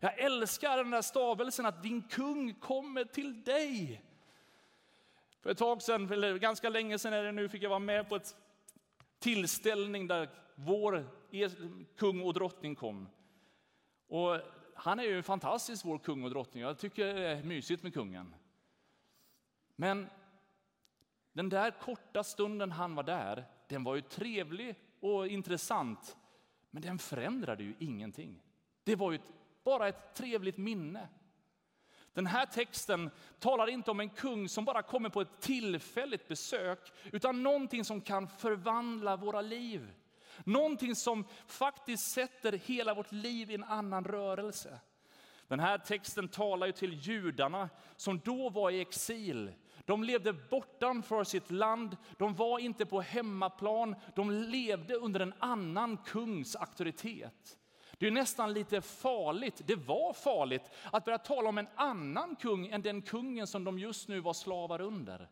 Jag 0.00 0.18
älskar 0.18 0.76
den 0.76 0.90
där 0.90 1.02
stavelsen 1.02 1.66
att 1.66 1.82
din 1.82 2.02
kung 2.02 2.54
kommer 2.54 3.04
till 3.04 3.44
dig. 3.44 4.02
För 5.42 5.50
ett 5.50 5.58
tag 5.58 5.82
sedan, 5.82 6.12
eller 6.12 6.38
ganska 6.38 6.68
länge 6.68 6.98
sedan 6.98 7.12
är 7.12 7.22
det 7.22 7.32
nu, 7.32 7.48
fick 7.48 7.62
jag 7.62 7.70
vara 7.70 7.78
med 7.78 8.08
på 8.08 8.16
ett 8.16 8.36
tillställning 9.18 10.06
där 10.06 10.28
vår 10.54 11.06
kung 11.96 12.22
och 12.22 12.34
drottning 12.34 12.74
kom. 12.74 13.08
Och 14.08 14.40
han 14.76 14.98
är 14.98 15.04
ju 15.04 15.22
fantastisk, 15.22 15.84
vår 15.84 15.98
kung 15.98 16.24
och 16.24 16.30
drottning. 16.30 16.62
Jag 16.62 16.78
tycker 16.78 17.14
det 17.14 17.26
är 17.26 17.42
mysigt 17.42 17.82
med 17.82 17.94
kungen. 17.94 18.34
Men 19.76 20.08
den 21.32 21.48
där 21.48 21.70
korta 21.70 22.24
stunden 22.24 22.72
han 22.72 22.94
var 22.94 23.02
där, 23.02 23.44
den 23.68 23.84
var 23.84 23.94
ju 23.94 24.00
trevlig 24.00 24.74
och 25.00 25.26
intressant. 25.26 26.16
Men 26.70 26.82
den 26.82 26.98
förändrade 26.98 27.62
ju 27.64 27.74
ingenting. 27.78 28.42
Det 28.84 28.96
var 28.96 29.12
ju 29.12 29.16
ett, 29.16 29.32
bara 29.64 29.88
ett 29.88 30.14
trevligt 30.14 30.56
minne. 30.56 31.08
Den 32.12 32.26
här 32.26 32.46
texten 32.46 33.10
talar 33.38 33.66
inte 33.66 33.90
om 33.90 34.00
en 34.00 34.10
kung 34.10 34.48
som 34.48 34.64
bara 34.64 34.82
kommer 34.82 35.08
på 35.08 35.20
ett 35.20 35.40
tillfälligt 35.40 36.28
besök, 36.28 36.92
utan 37.12 37.42
någonting 37.42 37.84
som 37.84 38.00
kan 38.00 38.28
förvandla 38.28 39.16
våra 39.16 39.40
liv. 39.40 39.92
Någonting 40.44 40.94
som 40.94 41.24
faktiskt 41.46 42.10
sätter 42.10 42.52
hela 42.52 42.94
vårt 42.94 43.12
liv 43.12 43.50
i 43.50 43.54
en 43.54 43.64
annan 43.64 44.04
rörelse. 44.04 44.80
Den 45.48 45.60
här 45.60 45.78
texten 45.78 46.28
talar 46.28 46.66
ju 46.66 46.72
till 46.72 46.92
judarna 46.92 47.68
som 47.96 48.20
då 48.24 48.50
var 48.50 48.70
i 48.70 48.80
exil. 48.80 49.52
De 49.84 50.04
levde 50.04 50.32
bortanför 50.32 51.24
sitt 51.24 51.50
land, 51.50 51.96
de 52.18 52.34
var 52.34 52.58
inte 52.58 52.86
på 52.86 53.00
hemmaplan, 53.00 53.96
de 54.14 54.30
levde 54.30 54.94
under 54.94 55.20
en 55.20 55.34
annan 55.38 55.96
kungs 55.96 56.56
auktoritet. 56.56 57.58
Det 57.98 58.06
är 58.06 58.10
nästan 58.10 58.52
lite 58.52 58.80
farligt, 58.80 59.62
det 59.66 59.76
var 59.76 60.12
farligt, 60.12 60.70
att 60.92 61.04
börja 61.04 61.18
tala 61.18 61.48
om 61.48 61.58
en 61.58 61.68
annan 61.74 62.36
kung 62.36 62.66
än 62.66 62.82
den 62.82 63.02
kungen 63.02 63.46
som 63.46 63.64
de 63.64 63.78
just 63.78 64.08
nu 64.08 64.20
var 64.20 64.32
slavar 64.32 64.80
under. 64.80 65.30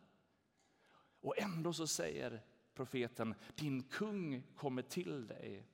Och 1.21 1.39
ändå 1.39 1.73
så 1.73 1.87
säger 1.87 2.41
profeten, 2.75 3.35
din 3.55 3.83
kung 3.83 4.43
kommer 4.55 4.81
till 4.81 5.27
dig. 5.27 5.67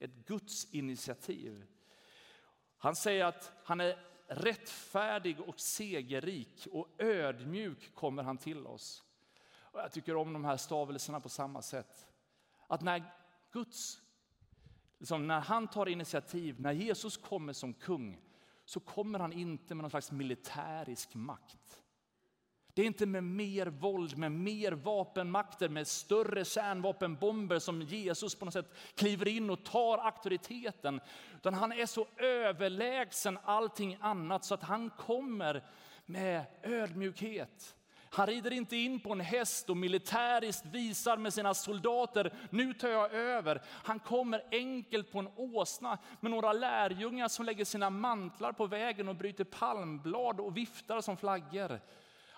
Ett 0.00 0.26
Guds 0.26 0.74
initiativ. 0.74 1.66
Han 2.78 2.96
säger 2.96 3.24
att 3.24 3.52
han 3.64 3.80
är 3.80 3.98
rättfärdig 4.28 5.40
och 5.40 5.60
segerrik 5.60 6.68
och 6.72 6.88
ödmjuk 6.98 7.94
kommer 7.94 8.22
han 8.22 8.38
till 8.38 8.66
oss. 8.66 9.04
Och 9.54 9.80
jag 9.80 9.92
tycker 9.92 10.16
om 10.16 10.32
de 10.32 10.44
här 10.44 10.56
stavelserna 10.56 11.20
på 11.20 11.28
samma 11.28 11.62
sätt. 11.62 12.06
Att 12.66 12.82
när 12.82 13.12
Guds, 13.52 14.00
liksom 14.98 15.26
när 15.26 15.40
han 15.40 15.68
tar 15.68 15.88
initiativ, 15.88 16.60
när 16.60 16.72
Jesus 16.72 17.16
kommer 17.16 17.52
som 17.52 17.74
kung, 17.74 18.20
så 18.64 18.80
kommer 18.80 19.18
han 19.18 19.32
inte 19.32 19.74
med 19.74 19.82
någon 19.82 19.90
slags 19.90 20.12
militärisk 20.12 21.14
makt. 21.14 21.82
Det 22.76 22.82
är 22.82 22.86
inte 22.86 23.06
med 23.06 23.24
mer 23.24 23.66
våld, 23.66 24.18
med 24.18 24.32
mer 24.32 24.72
vapenmakter, 24.72 25.68
med 25.68 25.86
större 25.86 26.44
kärnvapenbomber 26.44 27.58
som 27.58 27.82
Jesus 27.82 28.34
på 28.34 28.44
något 28.44 28.54
sätt 28.54 28.74
kliver 28.94 29.28
in 29.28 29.50
och 29.50 29.64
tar 29.64 29.98
auktoriteten. 29.98 31.00
Utan 31.36 31.54
han 31.54 31.72
är 31.72 31.86
så 31.86 32.06
överlägsen 32.16 33.38
allting 33.44 33.98
annat 34.00 34.44
så 34.44 34.54
att 34.54 34.62
han 34.62 34.90
kommer 34.90 35.64
med 36.06 36.44
ödmjukhet. 36.62 37.76
Han 38.10 38.26
rider 38.26 38.52
inte 38.52 38.76
in 38.76 39.00
på 39.00 39.12
en 39.12 39.20
häst 39.20 39.70
och 39.70 39.76
militäriskt 39.76 40.66
visar 40.66 41.16
med 41.16 41.34
sina 41.34 41.54
soldater, 41.54 42.32
nu 42.50 42.74
tar 42.74 42.88
jag 42.88 43.14
över. 43.14 43.62
Han 43.66 43.98
kommer 43.98 44.42
enkelt 44.50 45.12
på 45.12 45.18
en 45.18 45.30
åsna 45.36 45.98
med 46.20 46.30
några 46.30 46.52
lärjungar 46.52 47.28
som 47.28 47.46
lägger 47.46 47.64
sina 47.64 47.90
mantlar 47.90 48.52
på 48.52 48.66
vägen 48.66 49.08
och 49.08 49.16
bryter 49.16 49.44
palmblad 49.44 50.40
och 50.40 50.56
viftar 50.56 51.00
som 51.00 51.16
flaggor. 51.16 51.80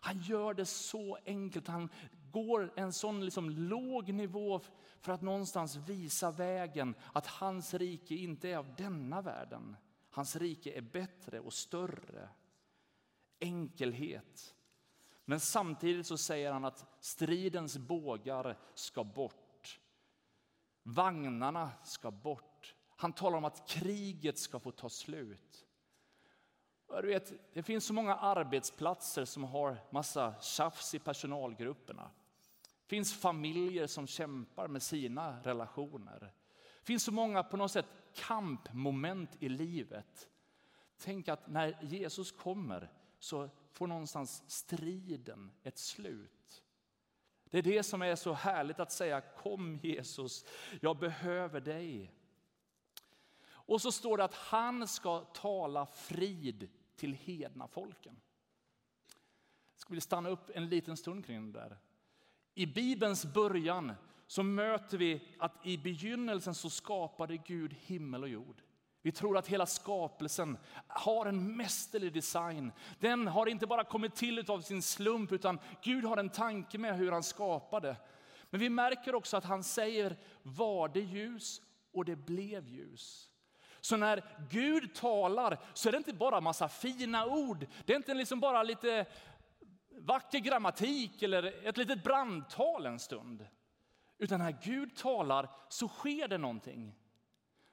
Han 0.00 0.18
gör 0.18 0.54
det 0.54 0.66
så 0.66 1.18
enkelt. 1.26 1.68
Han 1.68 1.88
går 2.30 2.72
en 2.76 2.92
sån 2.92 3.24
liksom 3.24 3.50
låg 3.50 4.12
nivå 4.12 4.60
för 5.00 5.12
att 5.12 5.22
någonstans 5.22 5.76
visa 5.76 6.30
vägen 6.30 6.94
att 7.12 7.26
hans 7.26 7.74
rike 7.74 8.14
inte 8.14 8.48
är 8.48 8.56
av 8.56 8.74
denna 8.74 9.22
världen. 9.22 9.76
Hans 10.10 10.36
rike 10.36 10.72
är 10.78 10.80
bättre 10.80 11.40
och 11.40 11.52
större. 11.52 12.28
Enkelhet. 13.40 14.54
Men 15.24 15.40
samtidigt 15.40 16.06
så 16.06 16.18
säger 16.18 16.52
han 16.52 16.64
att 16.64 16.86
stridens 17.00 17.78
bågar 17.78 18.58
ska 18.74 19.04
bort. 19.04 19.80
Vagnarna 20.82 21.70
ska 21.84 22.10
bort. 22.10 22.74
Han 22.88 23.12
talar 23.12 23.38
om 23.38 23.44
att 23.44 23.68
kriget 23.68 24.38
ska 24.38 24.58
få 24.58 24.70
ta 24.70 24.88
slut. 24.88 25.67
Du 26.88 27.06
vet, 27.06 27.32
det 27.52 27.62
finns 27.62 27.84
så 27.86 27.92
många 27.92 28.14
arbetsplatser 28.14 29.24
som 29.24 29.44
har 29.44 29.76
massa 29.90 30.34
tjafs 30.40 30.94
i 30.94 30.98
personalgrupperna. 30.98 32.10
Det 32.62 32.88
finns 32.88 33.14
familjer 33.14 33.86
som 33.86 34.06
kämpar 34.06 34.68
med 34.68 34.82
sina 34.82 35.42
relationer. 35.42 36.20
Det 36.80 36.86
finns 36.86 37.04
så 37.04 37.12
många 37.12 37.42
på 37.42 37.56
något 37.56 37.70
sätt 37.70 37.86
kampmoment 38.14 39.36
i 39.40 39.48
livet. 39.48 40.28
Tänk 40.98 41.28
att 41.28 41.48
när 41.48 41.78
Jesus 41.82 42.32
kommer 42.32 42.90
så 43.18 43.50
får 43.72 43.86
någonstans 43.86 44.42
striden 44.46 45.50
ett 45.62 45.78
slut. 45.78 46.64
Det 47.50 47.58
är 47.58 47.62
det 47.62 47.82
som 47.82 48.02
är 48.02 48.16
så 48.16 48.32
härligt 48.32 48.80
att 48.80 48.92
säga 48.92 49.20
kom 49.20 49.76
Jesus, 49.76 50.44
jag 50.80 50.98
behöver 50.98 51.60
dig. 51.60 52.12
Och 53.48 53.82
så 53.82 53.92
står 53.92 54.16
det 54.16 54.24
att 54.24 54.34
han 54.34 54.88
ska 54.88 55.20
tala 55.20 55.86
frid 55.86 56.68
till 56.98 57.12
hedna 57.12 57.68
folken. 57.68 58.20
Jag 59.72 59.80
skulle 59.80 59.94
vilja 59.94 60.00
stanna 60.00 60.28
upp 60.28 60.50
en 60.54 60.68
liten 60.68 60.96
stund 60.96 61.26
kring 61.26 61.52
det 61.52 61.58
där. 61.58 61.78
I 62.54 62.66
Bibelns 62.66 63.26
början 63.26 63.92
så 64.26 64.42
möter 64.42 64.98
vi 64.98 65.22
att 65.38 65.66
i 65.66 65.78
begynnelsen 65.78 66.54
så 66.54 66.70
skapade 66.70 67.36
Gud 67.36 67.74
himmel 67.80 68.22
och 68.22 68.28
jord. 68.28 68.62
Vi 69.02 69.12
tror 69.12 69.38
att 69.38 69.48
hela 69.48 69.66
skapelsen 69.66 70.58
har 70.86 71.26
en 71.26 71.56
mästerlig 71.56 72.12
design. 72.12 72.72
Den 72.98 73.26
har 73.26 73.46
inte 73.46 73.66
bara 73.66 73.84
kommit 73.84 74.14
till 74.14 74.50
av 74.50 74.60
sin 74.60 74.82
slump 74.82 75.32
utan 75.32 75.58
Gud 75.82 76.04
har 76.04 76.16
en 76.16 76.30
tanke 76.30 76.78
med 76.78 76.96
hur 76.96 77.12
han 77.12 77.22
skapade. 77.22 77.96
Men 78.50 78.60
vi 78.60 78.68
märker 78.68 79.14
också 79.14 79.36
att 79.36 79.44
han 79.44 79.64
säger 79.64 80.16
var 80.42 80.88
det 80.88 81.00
ljus 81.00 81.62
och 81.92 82.04
det 82.04 82.16
blev 82.16 82.68
ljus. 82.68 83.30
Så 83.80 83.96
när 83.96 84.24
Gud 84.50 84.94
talar 84.94 85.58
så 85.74 85.88
är 85.88 85.92
det 85.92 85.98
inte 85.98 86.12
bara 86.12 86.40
massa 86.40 86.68
fina 86.68 87.26
ord. 87.26 87.66
Det 87.84 87.92
är 87.92 87.96
inte 87.96 88.14
liksom 88.14 88.40
bara 88.40 88.62
lite 88.62 89.06
vacker 89.90 90.38
grammatik 90.38 91.22
eller 91.22 91.66
ett 91.68 91.76
litet 91.76 92.04
brandtal 92.04 92.86
en 92.86 92.98
stund. 92.98 93.46
Utan 94.18 94.38
när 94.38 94.56
Gud 94.62 94.96
talar 94.96 95.50
så 95.68 95.88
sker 95.88 96.28
det 96.28 96.38
någonting. 96.38 96.94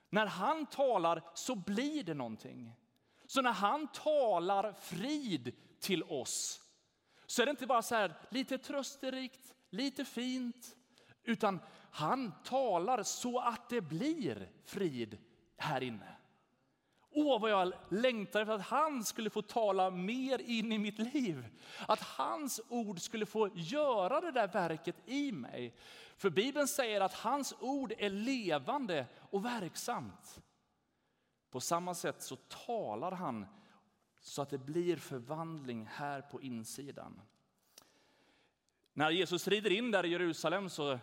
När 0.09 0.25
han 0.25 0.65
talar 0.65 1.21
så 1.33 1.55
blir 1.55 2.03
det 2.03 2.13
någonting. 2.13 2.71
Så 3.27 3.41
när 3.41 3.51
han 3.51 3.87
talar 3.87 4.73
frid 4.73 5.55
till 5.79 6.03
oss 6.03 6.61
så 7.27 7.41
är 7.41 7.45
det 7.45 7.49
inte 7.49 7.67
bara 7.67 7.81
så 7.81 7.95
här 7.95 8.13
lite 8.29 8.57
trösterikt, 8.57 9.53
lite 9.69 10.05
fint, 10.05 10.77
utan 11.23 11.59
han 11.91 12.33
talar 12.43 13.03
så 13.03 13.39
att 13.39 13.69
det 13.69 13.81
blir 13.81 14.49
frid 14.65 15.17
här 15.57 15.83
inne. 15.83 16.15
Åh, 17.17 17.41
vad 17.41 17.51
jag 17.51 17.73
längtar 17.89 18.41
efter 18.41 18.53
att 18.53 18.61
han 18.61 19.03
skulle 19.03 19.29
få 19.29 19.41
tala 19.41 19.89
mer 19.89 20.41
in 20.41 20.71
i 20.71 20.77
mitt 20.77 20.99
liv. 20.99 21.45
Att 21.87 22.01
hans 22.01 22.61
ord 22.69 22.99
skulle 22.99 23.25
få 23.25 23.49
göra 23.55 24.21
det 24.21 24.31
där 24.31 24.47
verket 24.47 24.95
i 25.05 25.31
mig. 25.31 25.75
För 26.17 26.29
Bibeln 26.29 26.67
säger 26.67 27.01
att 27.01 27.13
hans 27.13 27.53
ord 27.59 27.93
är 27.97 28.09
levande 28.09 29.07
och 29.19 29.45
verksamt. 29.45 30.41
På 31.49 31.61
samma 31.61 31.95
sätt 31.95 32.21
så 32.21 32.35
talar 32.35 33.11
han 33.11 33.45
så 34.19 34.41
att 34.41 34.49
det 34.49 34.57
blir 34.57 34.97
förvandling 34.97 35.85
här 35.85 36.21
på 36.21 36.41
insidan. 36.41 37.21
När 38.93 39.11
Jesus 39.11 39.47
rider 39.47 39.71
in 39.71 39.91
där 39.91 40.05
i 40.05 40.09
Jerusalem 40.09 40.69
så 40.69 40.99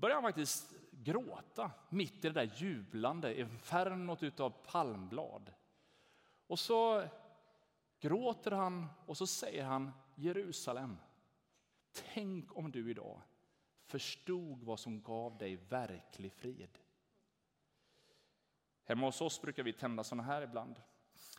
börjar 0.00 0.14
han 0.14 0.22
faktiskt 0.22 0.74
gråta 1.04 1.70
mitt 1.88 2.24
i 2.24 2.28
det 2.28 2.30
där 2.30 2.52
jublande 2.56 3.40
infernot 3.40 4.40
av 4.40 4.50
palmblad. 4.50 5.52
Och 6.46 6.58
så 6.58 7.08
gråter 8.00 8.50
han 8.50 8.86
och 9.06 9.16
så 9.16 9.26
säger 9.26 9.64
han 9.64 9.90
Jerusalem, 10.14 10.96
tänk 12.14 12.56
om 12.56 12.70
du 12.70 12.90
idag 12.90 13.20
förstod 13.84 14.62
vad 14.62 14.80
som 14.80 15.02
gav 15.02 15.38
dig 15.38 15.56
verklig 15.56 16.32
frid. 16.32 16.78
Hemma 18.84 19.06
hos 19.06 19.20
oss 19.20 19.42
brukar 19.42 19.62
vi 19.62 19.72
tända 19.72 20.04
sådana 20.04 20.22
här 20.22 20.42
ibland. 20.42 20.82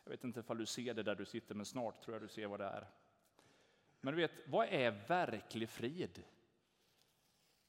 Jag 0.03 0.11
vet 0.11 0.23
inte 0.23 0.43
om 0.47 0.57
du 0.57 0.65
ser 0.65 0.93
det 0.93 1.03
där 1.03 1.15
du 1.15 1.25
sitter, 1.25 1.55
men 1.55 1.65
snart 1.65 2.01
tror 2.01 2.15
jag 2.15 2.21
du 2.21 2.27
ser 2.27 2.47
vad 2.47 2.59
det 2.59 2.65
är. 2.65 2.87
Men 4.01 4.15
du 4.15 4.21
vet, 4.21 4.31
vad 4.47 4.67
är 4.67 4.91
verklig 5.07 5.69
frid? 5.69 6.23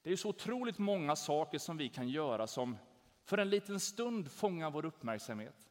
Det 0.02 0.12
är 0.12 0.16
så 0.16 0.28
otroligt 0.28 0.78
många 0.78 1.16
saker 1.16 1.58
som 1.58 1.76
vi 1.76 1.88
kan 1.88 2.08
göra 2.08 2.46
som 2.46 2.76
för 3.24 3.38
en 3.38 3.50
liten 3.50 3.80
stund 3.80 4.30
fångar 4.30 4.70
vår 4.70 4.84
uppmärksamhet. 4.84 5.68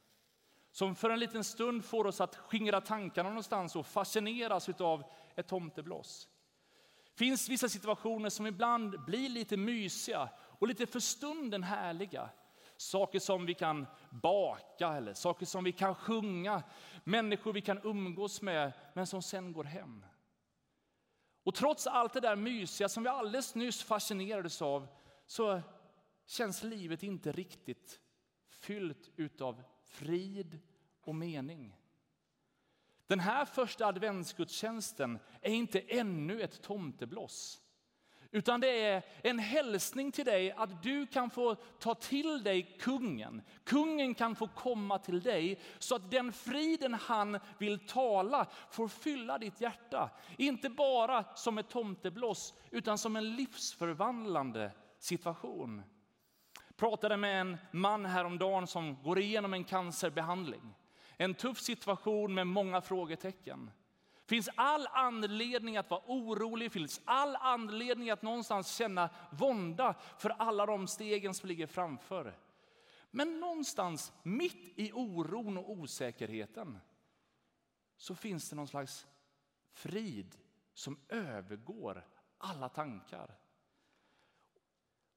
Som 0.70 0.94
för 0.94 1.10
en 1.10 1.20
liten 1.20 1.44
stund 1.44 1.84
får 1.84 2.06
oss 2.06 2.20
att 2.20 2.36
skingra 2.36 2.80
tankarna 2.80 3.28
någonstans 3.28 3.76
och 3.76 3.86
fascineras 3.86 4.68
av 4.68 5.04
ett 5.36 5.48
tomtebloss. 5.48 6.28
Det 7.04 7.18
finns 7.18 7.48
vissa 7.48 7.68
situationer 7.68 8.30
som 8.30 8.46
ibland 8.46 9.04
blir 9.04 9.28
lite 9.28 9.56
mysiga 9.56 10.28
och 10.58 10.68
lite 10.68 10.86
för 10.86 11.00
stunden 11.00 11.62
härliga. 11.62 12.30
Saker 12.76 13.18
som 13.18 13.46
vi 13.46 13.54
kan 13.54 13.86
baka 14.10 14.88
eller 14.88 15.14
saker 15.14 15.46
som 15.46 15.64
vi 15.64 15.72
kan 15.72 15.94
sjunga, 15.94 16.62
människor 17.04 17.52
vi 17.52 17.60
kan 17.60 17.80
umgås 17.82 18.42
med 18.42 18.72
men 18.94 19.06
som 19.06 19.22
sen 19.22 19.52
går 19.52 19.64
hem. 19.64 20.04
Och 21.42 21.54
trots 21.54 21.86
allt 21.86 22.12
det 22.12 22.20
där 22.20 22.36
mysiga 22.36 22.88
som 22.88 23.02
vi 23.02 23.08
alldeles 23.08 23.54
nyss 23.54 23.82
fascinerades 23.82 24.62
av 24.62 24.88
så 25.26 25.62
känns 26.26 26.62
livet 26.62 27.02
inte 27.02 27.32
riktigt 27.32 28.00
fyllt 28.48 29.10
utav 29.16 29.62
frid 29.84 30.58
och 31.00 31.14
mening. 31.14 31.76
Den 33.06 33.20
här 33.20 33.44
första 33.44 33.86
adventsgudstjänsten 33.86 35.18
är 35.40 35.52
inte 35.52 35.80
ännu 35.80 36.42
ett 36.42 36.62
tomtebloss. 36.62 37.61
Utan 38.34 38.60
det 38.60 38.80
är 38.84 39.02
en 39.22 39.38
hälsning 39.38 40.12
till 40.12 40.24
dig 40.24 40.52
att 40.52 40.82
du 40.82 41.06
kan 41.06 41.30
få 41.30 41.54
ta 41.54 41.94
till 41.94 42.42
dig 42.42 42.76
kungen. 42.80 43.42
Kungen 43.64 44.14
kan 44.14 44.36
få 44.36 44.48
komma 44.48 44.98
till 44.98 45.22
dig 45.22 45.60
så 45.78 45.96
att 45.96 46.10
den 46.10 46.32
friden 46.32 46.94
han 46.94 47.38
vill 47.58 47.86
tala 47.86 48.46
får 48.70 48.88
fylla 48.88 49.38
ditt 49.38 49.60
hjärta. 49.60 50.10
Inte 50.36 50.70
bara 50.70 51.24
som 51.34 51.58
ett 51.58 51.68
tomtebloss 51.68 52.54
utan 52.70 52.98
som 52.98 53.16
en 53.16 53.36
livsförvandlande 53.36 54.72
situation. 54.98 55.82
Jag 56.68 56.76
pratade 56.76 57.16
med 57.16 57.40
en 57.40 57.56
man 57.70 58.06
häromdagen 58.06 58.66
som 58.66 59.02
går 59.02 59.18
igenom 59.18 59.54
en 59.54 59.64
cancerbehandling. 59.64 60.74
En 61.16 61.34
tuff 61.34 61.60
situation 61.60 62.34
med 62.34 62.46
många 62.46 62.80
frågetecken. 62.80 63.70
Det 64.24 64.28
finns 64.28 64.48
all 64.54 64.86
anledning 64.86 65.76
att 65.76 65.90
vara 65.90 66.02
orolig, 66.06 66.72
finns 66.72 67.00
all 67.04 67.36
anledning 67.36 68.10
att 68.10 68.22
någonstans 68.22 68.74
känna 68.74 69.10
vånda 69.30 69.94
för 70.18 70.30
alla 70.30 70.66
de 70.66 70.86
stegen 70.86 71.34
som 71.34 71.48
ligger 71.48 71.66
framför. 71.66 72.38
Men 73.10 73.40
någonstans 73.40 74.12
mitt 74.22 74.78
i 74.78 74.92
oron 74.92 75.58
och 75.58 75.70
osäkerheten 75.70 76.78
så 77.96 78.14
finns 78.14 78.50
det 78.50 78.56
någon 78.56 78.68
slags 78.68 79.06
frid 79.72 80.36
som 80.74 81.00
övergår 81.08 82.06
alla 82.38 82.68
tankar. 82.68 83.38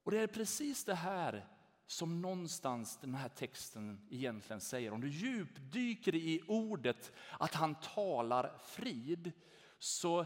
Och 0.03 0.11
det 0.11 0.19
är 0.19 0.27
precis 0.27 0.85
det 0.85 0.95
här 0.95 1.47
som 1.87 2.21
någonstans 2.21 2.97
den 2.97 3.15
här 3.15 3.29
texten 3.29 4.07
egentligen 4.09 4.61
säger. 4.61 4.93
Om 4.93 5.01
du 5.01 5.09
djupdyker 5.09 6.15
i 6.15 6.41
ordet 6.47 7.11
att 7.39 7.53
han 7.53 7.75
talar 7.75 8.57
frid 8.65 9.31
så 9.79 10.25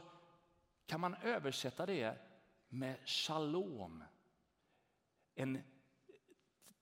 kan 0.86 1.00
man 1.00 1.16
översätta 1.16 1.86
det 1.86 2.18
med 2.70 2.96
shalom. 3.06 4.04
En 5.36 5.64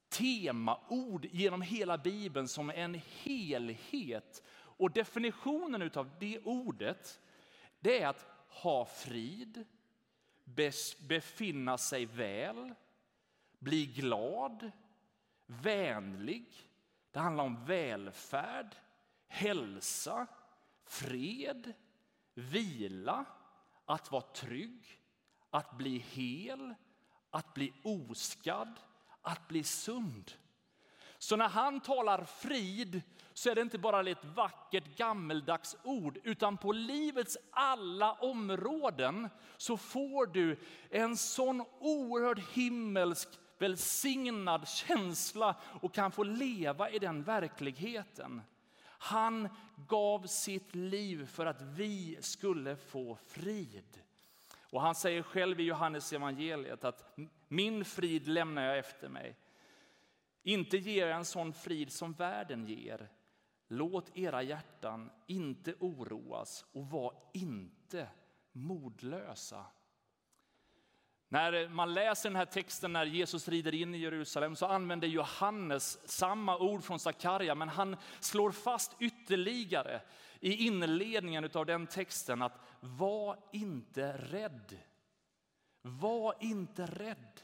temaord 0.09 1.25
genom 1.31 1.61
hela 1.61 1.97
Bibeln 1.97 2.47
som 2.47 2.69
en 2.69 3.01
helhet. 3.23 4.43
Och 4.53 4.91
definitionen 4.91 5.91
av 5.95 6.09
det 6.19 6.39
ordet 6.39 7.19
det 7.79 8.01
är 8.01 8.07
att 8.07 8.25
ha 8.47 8.85
frid, 8.85 9.65
befinna 11.07 11.77
sig 11.77 12.05
väl, 12.05 12.73
bli 13.59 13.85
glad, 13.85 14.71
vänlig. 15.45 16.45
Det 17.11 17.19
handlar 17.19 17.43
om 17.43 17.65
välfärd, 17.65 18.75
hälsa, 19.27 20.27
fred, 20.85 21.73
vila, 22.33 23.25
att 23.85 24.11
vara 24.11 24.21
trygg, 24.21 25.01
att 25.49 25.77
bli 25.77 25.97
hel, 25.97 26.73
att 27.29 27.53
bli 27.53 27.73
oskadd, 27.83 28.79
att 29.21 29.47
bli 29.47 29.63
sund. 29.63 30.31
Så 31.17 31.35
när 31.35 31.49
han 31.49 31.79
talar 31.79 32.23
frid 32.23 33.01
så 33.33 33.49
är 33.49 33.55
det 33.55 33.61
inte 33.61 33.77
bara 33.77 34.09
ett 34.09 34.25
vackert 34.25 34.97
gammeldags 34.97 35.77
ord, 35.83 36.19
utan 36.23 36.57
på 36.57 36.71
livets 36.71 37.37
alla 37.51 38.13
områden 38.13 39.29
så 39.57 39.77
får 39.77 40.25
du 40.25 40.59
en 40.89 41.17
sån 41.17 41.65
oerhörd 41.79 42.39
himmelsk 42.39 43.29
välsignad 43.57 44.67
känsla 44.67 45.55
och 45.81 45.93
kan 45.93 46.11
få 46.11 46.23
leva 46.23 46.89
i 46.89 46.99
den 46.99 47.23
verkligheten. 47.23 48.41
Han 48.99 49.49
gav 49.87 50.27
sitt 50.27 50.75
liv 50.75 51.25
för 51.25 51.45
att 51.45 51.61
vi 51.61 52.17
skulle 52.21 52.75
få 52.75 53.17
frid. 53.27 54.01
Och 54.69 54.81
han 54.81 54.95
säger 54.95 55.23
själv 55.23 55.59
i 55.59 55.63
Johannes 55.63 56.13
evangeliet 56.13 56.83
att 56.83 57.17
min 57.47 57.85
frid 57.85 58.27
lämnar 58.27 58.61
jag 58.61 58.77
efter 58.77 59.09
mig. 59.09 59.37
Inte 60.43 60.77
ger 60.77 61.07
jag 61.07 61.17
en 61.17 61.25
sån 61.25 61.53
frid 61.53 61.91
som 61.91 62.13
världen 62.13 62.65
ger. 62.65 63.09
Låt 63.67 64.17
era 64.17 64.43
hjärtan 64.43 65.09
inte 65.27 65.73
oroas 65.79 66.65
och 66.71 66.89
var 66.89 67.13
inte 67.33 68.09
modlösa. 68.51 69.65
När 71.29 71.67
man 71.69 71.93
läser 71.93 72.29
den 72.29 72.35
här 72.35 72.45
texten 72.45 72.93
när 72.93 73.05
Jesus 73.05 73.47
rider 73.47 73.73
in 73.73 73.95
i 73.95 73.97
Jerusalem 73.97 74.55
så 74.55 74.65
använder 74.65 75.07
Johannes 75.07 76.09
samma 76.09 76.57
ord 76.57 76.83
från 76.83 76.99
Sakarja, 76.99 77.55
men 77.55 77.69
han 77.69 77.97
slår 78.19 78.51
fast 78.51 78.95
ytterligare 78.99 80.01
i 80.39 80.65
inledningen 80.65 81.49
av 81.53 81.65
den 81.65 81.87
texten 81.87 82.41
att 82.41 82.59
var 82.79 83.39
inte 83.51 84.17
rädd. 84.17 84.77
Var 85.81 86.35
inte 86.39 86.85
rädd. 86.85 87.41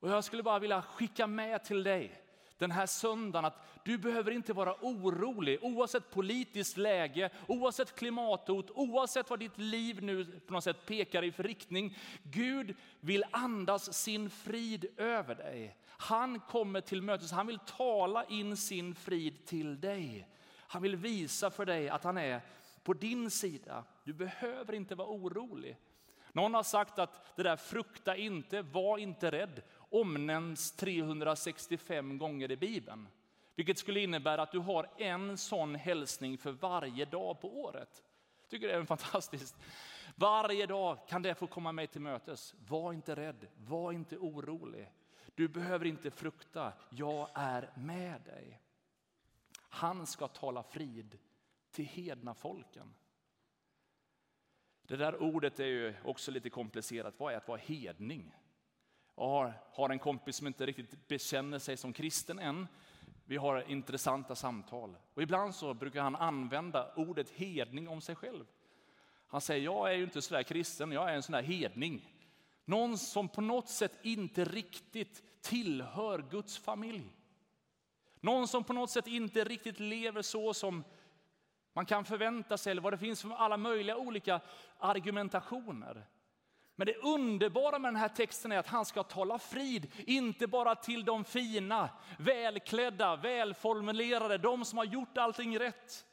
Och 0.00 0.10
jag 0.10 0.24
skulle 0.24 0.42
bara 0.42 0.58
vilja 0.58 0.82
skicka 0.82 1.26
med 1.26 1.64
till 1.64 1.82
dig 1.82 2.25
den 2.58 2.70
här 2.70 2.86
söndagen 2.86 3.44
att 3.44 3.66
du 3.84 3.98
behöver 3.98 4.30
inte 4.30 4.52
vara 4.52 4.74
orolig 4.80 5.58
oavsett 5.62 6.10
politiskt 6.10 6.76
läge, 6.76 7.30
oavsett 7.46 7.96
klimathot, 7.96 8.70
oavsett 8.70 9.30
vad 9.30 9.38
ditt 9.38 9.58
liv 9.58 10.02
nu 10.02 10.24
på 10.24 10.52
något 10.52 10.64
sätt 10.64 10.86
pekar 10.86 11.22
i 11.22 11.32
för 11.32 11.42
riktning. 11.42 11.98
Gud 12.22 12.76
vill 13.00 13.24
andas 13.30 13.94
sin 13.94 14.30
frid 14.30 14.86
över 14.96 15.34
dig. 15.34 15.76
Han 15.88 16.40
kommer 16.40 16.80
till 16.80 17.02
mötes, 17.02 17.32
han 17.32 17.46
vill 17.46 17.58
tala 17.58 18.24
in 18.24 18.56
sin 18.56 18.94
frid 18.94 19.46
till 19.46 19.80
dig. 19.80 20.28
Han 20.68 20.82
vill 20.82 20.96
visa 20.96 21.50
för 21.50 21.66
dig 21.66 21.88
att 21.88 22.04
han 22.04 22.18
är 22.18 22.40
på 22.82 22.92
din 22.92 23.30
sida. 23.30 23.84
Du 24.04 24.12
behöver 24.12 24.72
inte 24.72 24.94
vara 24.94 25.08
orolig. 25.08 25.76
Någon 26.32 26.54
har 26.54 26.62
sagt 26.62 26.98
att 26.98 27.36
det 27.36 27.42
där 27.42 27.56
frukta 27.56 28.16
inte, 28.16 28.62
var 28.62 28.98
inte 28.98 29.30
rädd 29.30 29.62
omnämns 30.00 30.72
365 30.72 32.18
gånger 32.18 32.50
i 32.50 32.56
Bibeln. 32.56 33.08
Vilket 33.54 33.78
skulle 33.78 34.00
innebära 34.00 34.42
att 34.42 34.52
du 34.52 34.58
har 34.58 34.90
en 34.98 35.38
sån 35.38 35.74
hälsning 35.74 36.38
för 36.38 36.52
varje 36.52 37.04
dag 37.04 37.40
på 37.40 37.60
året. 37.60 38.02
Jag 38.40 38.50
tycker 38.50 38.68
det 38.68 38.74
är 38.74 38.84
fantastiskt. 38.84 39.56
Varje 40.14 40.66
dag 40.66 40.98
kan 41.08 41.22
det 41.22 41.34
få 41.34 41.46
komma 41.46 41.72
mig 41.72 41.86
till 41.86 42.00
mötes. 42.00 42.54
Var 42.68 42.92
inte 42.92 43.16
rädd, 43.16 43.46
var 43.56 43.92
inte 43.92 44.16
orolig. 44.16 44.90
Du 45.34 45.48
behöver 45.48 45.84
inte 45.84 46.10
frukta, 46.10 46.72
jag 46.90 47.28
är 47.34 47.70
med 47.74 48.20
dig. 48.20 48.60
Han 49.58 50.06
ska 50.06 50.28
tala 50.28 50.62
frid 50.62 51.18
till 51.70 51.84
hedna 51.84 52.34
folken. 52.34 52.94
Det 54.82 54.96
där 54.96 55.22
ordet 55.22 55.60
är 55.60 55.66
ju 55.66 55.94
också 56.04 56.30
lite 56.30 56.50
komplicerat. 56.50 57.14
Vad 57.18 57.32
är 57.32 57.36
att 57.36 57.48
vara 57.48 57.58
hedning? 57.58 58.34
Jag 59.16 59.52
har 59.72 59.90
en 59.90 59.98
kompis 59.98 60.36
som 60.36 60.46
inte 60.46 60.66
riktigt 60.66 61.08
bekänner 61.08 61.58
sig 61.58 61.76
som 61.76 61.92
kristen 61.92 62.38
än. 62.38 62.68
Vi 63.24 63.36
har 63.36 63.70
intressanta 63.70 64.34
samtal. 64.34 64.96
Och 65.14 65.22
ibland 65.22 65.54
så 65.54 65.74
brukar 65.74 66.02
han 66.02 66.16
använda 66.16 66.94
ordet 66.94 67.30
hedning 67.30 67.88
om 67.88 68.00
sig 68.00 68.14
själv. 68.14 68.44
Han 69.26 69.40
säger, 69.40 69.64
jag 69.64 69.90
är 69.90 69.96
ju 69.96 70.04
inte 70.04 70.22
sådär 70.22 70.42
kristen, 70.42 70.92
jag 70.92 71.10
är 71.10 71.14
en 71.14 71.22
sån 71.22 71.32
där 71.32 71.42
hedning. 71.42 72.12
Någon 72.64 72.98
som 72.98 73.28
på 73.28 73.40
något 73.40 73.68
sätt 73.68 73.98
inte 74.02 74.44
riktigt 74.44 75.22
tillhör 75.42 76.24
Guds 76.30 76.58
familj. 76.58 77.12
Någon 78.20 78.48
som 78.48 78.64
på 78.64 78.72
något 78.72 78.90
sätt 78.90 79.06
inte 79.06 79.44
riktigt 79.44 79.80
lever 79.80 80.22
så 80.22 80.54
som 80.54 80.84
man 81.72 81.86
kan 81.86 82.04
förvänta 82.04 82.58
sig 82.58 82.70
eller 82.70 82.82
vad 82.82 82.92
det 82.92 82.98
finns 82.98 83.22
för 83.22 83.30
alla 83.30 83.56
möjliga 83.56 83.96
olika 83.96 84.40
argumentationer. 84.78 86.06
Men 86.76 86.86
det 86.86 86.96
underbara 86.96 87.78
med 87.78 87.88
den 87.88 88.00
här 88.00 88.08
texten 88.08 88.52
är 88.52 88.58
att 88.58 88.66
han 88.66 88.84
ska 88.84 89.02
tala 89.02 89.38
frid, 89.38 89.92
inte 90.06 90.46
bara 90.46 90.74
till 90.74 91.04
de 91.04 91.24
fina, 91.24 91.90
välklädda, 92.18 93.16
välformulerade, 93.16 94.38
de 94.38 94.64
som 94.64 94.78
har 94.78 94.84
gjort 94.84 95.18
allting 95.18 95.58
rätt. 95.58 96.06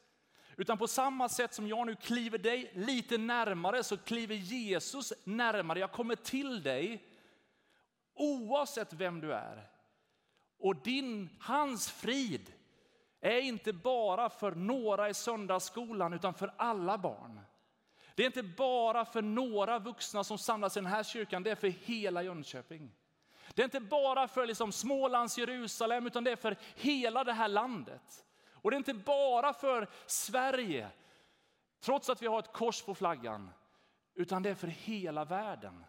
Utan 0.56 0.78
på 0.78 0.88
samma 0.88 1.28
sätt 1.28 1.54
som 1.54 1.68
jag 1.68 1.86
nu 1.86 1.94
kliver 1.94 2.38
dig 2.38 2.72
lite 2.74 3.18
närmare 3.18 3.82
så 3.82 3.96
kliver 3.96 4.34
Jesus 4.34 5.12
närmare. 5.24 5.78
Jag 5.78 5.92
kommer 5.92 6.16
till 6.16 6.62
dig 6.62 7.04
oavsett 8.14 8.92
vem 8.92 9.20
du 9.20 9.32
är. 9.32 9.70
Och 10.58 10.76
din, 10.76 11.28
hans 11.40 11.90
frid 11.90 12.52
är 13.20 13.40
inte 13.40 13.72
bara 13.72 14.30
för 14.30 14.52
några 14.52 15.08
i 15.08 15.14
söndagsskolan 15.14 16.12
utan 16.12 16.34
för 16.34 16.54
alla 16.56 16.98
barn. 16.98 17.40
Det 18.14 18.22
är 18.22 18.26
inte 18.26 18.42
bara 18.42 19.04
för 19.04 19.22
några 19.22 19.78
vuxna 19.78 20.24
som 20.24 20.38
samlas 20.38 20.76
i 20.76 20.80
den 20.80 20.86
här 20.86 21.02
kyrkan, 21.02 21.42
det 21.42 21.50
är 21.50 21.54
för 21.54 21.68
hela 21.68 22.22
Jönköping. 22.22 22.92
Det 23.54 23.62
är 23.62 23.64
inte 23.64 23.80
bara 23.80 24.28
för 24.28 24.46
liksom 24.46 24.72
Smålands 24.72 25.38
Jerusalem 25.38 26.06
utan 26.06 26.24
det 26.24 26.30
är 26.30 26.36
för 26.36 26.56
hela 26.74 27.24
det 27.24 27.32
här 27.32 27.48
landet. 27.48 28.24
Och 28.52 28.70
det 28.70 28.74
är 28.74 28.78
inte 28.78 28.94
bara 28.94 29.52
för 29.52 29.88
Sverige, 30.06 30.88
trots 31.80 32.10
att 32.10 32.22
vi 32.22 32.26
har 32.26 32.38
ett 32.38 32.52
kors 32.52 32.82
på 32.82 32.94
flaggan, 32.94 33.50
utan 34.14 34.42
det 34.42 34.50
är 34.50 34.54
för 34.54 34.66
hela 34.66 35.24
världen. 35.24 35.84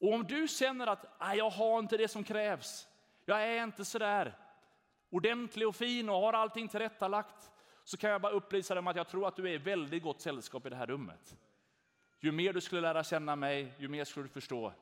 Och 0.00 0.12
om 0.12 0.24
du 0.24 0.48
känner 0.48 0.86
att 0.86 1.04
jag 1.36 1.50
har 1.50 1.78
inte 1.78 1.96
det 1.96 2.08
som 2.08 2.24
krävs, 2.24 2.88
jag 3.24 3.42
är 3.42 3.64
inte 3.64 3.84
sådär 3.84 4.38
ordentlig 5.10 5.68
och 5.68 5.76
fin 5.76 6.08
och 6.08 6.16
har 6.16 6.32
allting 6.32 6.68
tillrättalagt, 6.68 7.50
så 7.84 7.96
kan 7.96 8.10
jag 8.10 8.20
bara 8.20 8.32
upplysa 8.32 8.74
dig 8.74 8.78
om 8.78 8.86
att 8.86 8.96
jag 8.96 9.08
tror 9.08 9.28
att 9.28 9.36
du 9.36 9.48
är 9.48 9.52
i 9.52 9.58
väldigt 9.58 10.02
gott 10.02 10.20
sällskap 10.20 10.66
i 10.66 10.70
det 10.70 10.76
här 10.76 10.86
rummet. 10.86 11.36
Ju 12.20 12.32
mer 12.32 12.52
du 12.52 12.60
skulle 12.60 12.80
lära 12.80 13.04
känna 13.04 13.36
mig, 13.36 13.74
ju 13.78 13.88
mer 13.88 14.04
skulle 14.04 14.24
du 14.24 14.32
förstå 14.32 14.72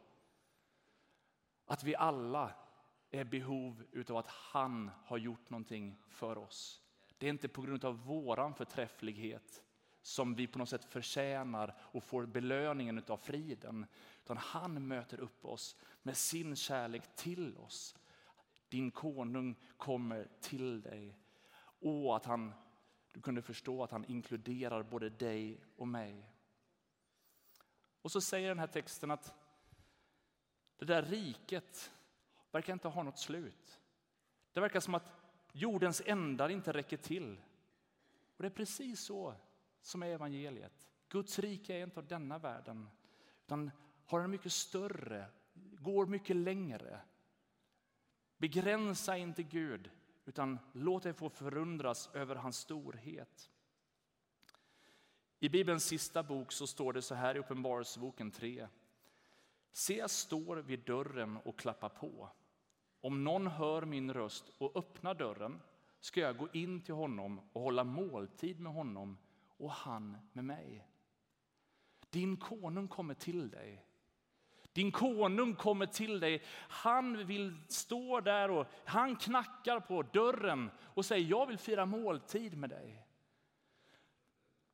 att 1.66 1.84
vi 1.84 1.96
alla 1.96 2.54
är 3.10 3.24
behov 3.24 3.84
av 4.08 4.16
att 4.16 4.26
han 4.26 4.90
har 5.04 5.18
gjort 5.18 5.50
någonting 5.50 5.98
för 6.08 6.38
oss. 6.38 6.80
Det 7.18 7.26
är 7.26 7.30
inte 7.30 7.48
på 7.48 7.62
grund 7.62 7.84
av 7.84 8.04
våran 8.06 8.54
förträfflighet 8.54 9.62
som 10.02 10.34
vi 10.34 10.46
på 10.46 10.58
något 10.58 10.68
sätt 10.68 10.84
förtjänar 10.84 11.74
och 11.80 12.04
får 12.04 12.26
belöningen 12.26 13.02
av 13.08 13.16
friden. 13.16 13.86
Utan 14.24 14.36
han 14.36 14.88
möter 14.88 15.20
upp 15.20 15.44
oss 15.44 15.76
med 16.02 16.16
sin 16.16 16.56
kärlek 16.56 17.16
till 17.16 17.56
oss. 17.56 17.96
Din 18.68 18.90
konung 18.90 19.56
kommer 19.76 20.28
till 20.40 20.82
dig. 20.82 21.18
Och 21.80 22.16
att 22.16 22.24
han, 22.24 22.52
du 23.12 23.20
kunde 23.20 23.42
förstå 23.42 23.84
att 23.84 23.90
han 23.90 24.04
inkluderar 24.04 24.82
både 24.82 25.10
dig 25.10 25.60
och 25.76 25.88
mig. 25.88 26.28
Och 28.02 28.12
så 28.12 28.20
säger 28.20 28.48
den 28.48 28.58
här 28.58 28.66
texten 28.66 29.10
att 29.10 29.34
det 30.76 30.84
där 30.84 31.02
riket 31.02 31.92
verkar 32.50 32.72
inte 32.72 32.88
ha 32.88 33.02
något 33.02 33.18
slut. 33.18 33.80
Det 34.52 34.60
verkar 34.60 34.80
som 34.80 34.94
att 34.94 35.06
jordens 35.52 36.02
ändar 36.06 36.48
inte 36.48 36.72
räcker 36.72 36.96
till. 36.96 37.40
Och 38.36 38.42
det 38.42 38.48
är 38.48 38.50
precis 38.50 39.00
så 39.00 39.34
som 39.80 40.02
är 40.02 40.06
evangeliet. 40.06 40.88
Guds 41.08 41.38
rike 41.38 41.74
är 41.74 41.84
inte 41.84 42.00
av 42.00 42.06
denna 42.06 42.38
världen, 42.38 42.88
utan 43.44 43.70
har 44.04 44.20
en 44.20 44.30
mycket 44.30 44.52
större, 44.52 45.26
går 45.54 46.06
mycket 46.06 46.36
längre. 46.36 47.00
Begränsa 48.38 49.16
inte 49.16 49.42
Gud, 49.42 49.90
utan 50.24 50.58
låt 50.72 51.02
dig 51.02 51.12
få 51.12 51.30
förundras 51.30 52.10
över 52.14 52.36
hans 52.36 52.56
storhet. 52.56 53.50
I 55.38 55.48
Bibelns 55.48 55.84
sista 55.84 56.22
bok 56.22 56.52
så 56.52 56.66
står 56.66 56.92
det 56.92 57.02
så 57.02 57.14
här 57.14 57.34
i 57.34 57.38
Uppenbarelseboken 57.38 58.30
3. 58.30 58.68
Se, 59.72 59.96
jag 59.96 60.10
står 60.10 60.56
vid 60.56 60.80
dörren 60.80 61.36
och 61.36 61.58
klappar 61.58 61.88
på. 61.88 62.28
Om 63.00 63.24
någon 63.24 63.46
hör 63.46 63.82
min 63.84 64.12
röst 64.12 64.48
och 64.58 64.76
öppnar 64.76 65.14
dörren 65.14 65.60
ska 66.00 66.20
jag 66.20 66.36
gå 66.36 66.48
in 66.52 66.80
till 66.80 66.94
honom 66.94 67.40
och 67.52 67.62
hålla 67.62 67.84
måltid 67.84 68.60
med 68.60 68.72
honom 68.72 69.18
och 69.56 69.70
han 69.70 70.16
med 70.32 70.44
mig. 70.44 70.88
Din 72.10 72.36
konung 72.36 72.88
kommer 72.88 73.14
till 73.14 73.50
dig. 73.50 73.84
Din 74.72 74.92
konung 74.92 75.54
kommer 75.54 75.86
till 75.86 76.20
dig. 76.20 76.42
Han 76.68 77.26
vill 77.26 77.56
stå 77.68 78.20
där 78.20 78.50
och 78.50 78.66
han 78.84 79.16
knackar 79.16 79.80
på 79.80 80.02
dörren 80.02 80.70
och 80.82 81.04
säger 81.04 81.30
jag 81.30 81.46
vill 81.46 81.58
fira 81.58 81.86
måltid 81.86 82.58
med 82.58 82.70
dig. 82.70 83.02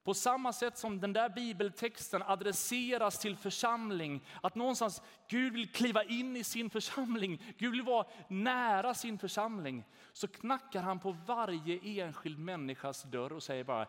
På 0.09 0.15
samma 0.15 0.53
sätt 0.53 0.79
som 0.79 1.01
den 1.01 1.13
där 1.13 1.29
bibeltexten 1.29 2.23
adresseras 2.23 3.19
till 3.19 3.37
församling, 3.37 4.25
att 4.43 4.55
någonstans 4.55 5.03
Gud 5.29 5.53
vill 5.53 5.73
kliva 5.73 6.05
in 6.05 6.37
i 6.37 6.45
sin 6.45 6.71
församling, 6.71 7.43
Gud 7.59 7.73
vill 7.73 7.83
vara 7.83 8.07
nära 8.29 8.95
sin 8.95 9.19
församling, 9.19 9.85
så 10.13 10.29
knackar 10.29 10.83
han 10.83 10.99
på 10.99 11.17
varje 11.27 12.03
enskild 12.03 12.39
människas 12.39 13.03
dörr 13.03 13.33
och 13.33 13.43
säger 13.43 13.65
bara, 13.65 13.87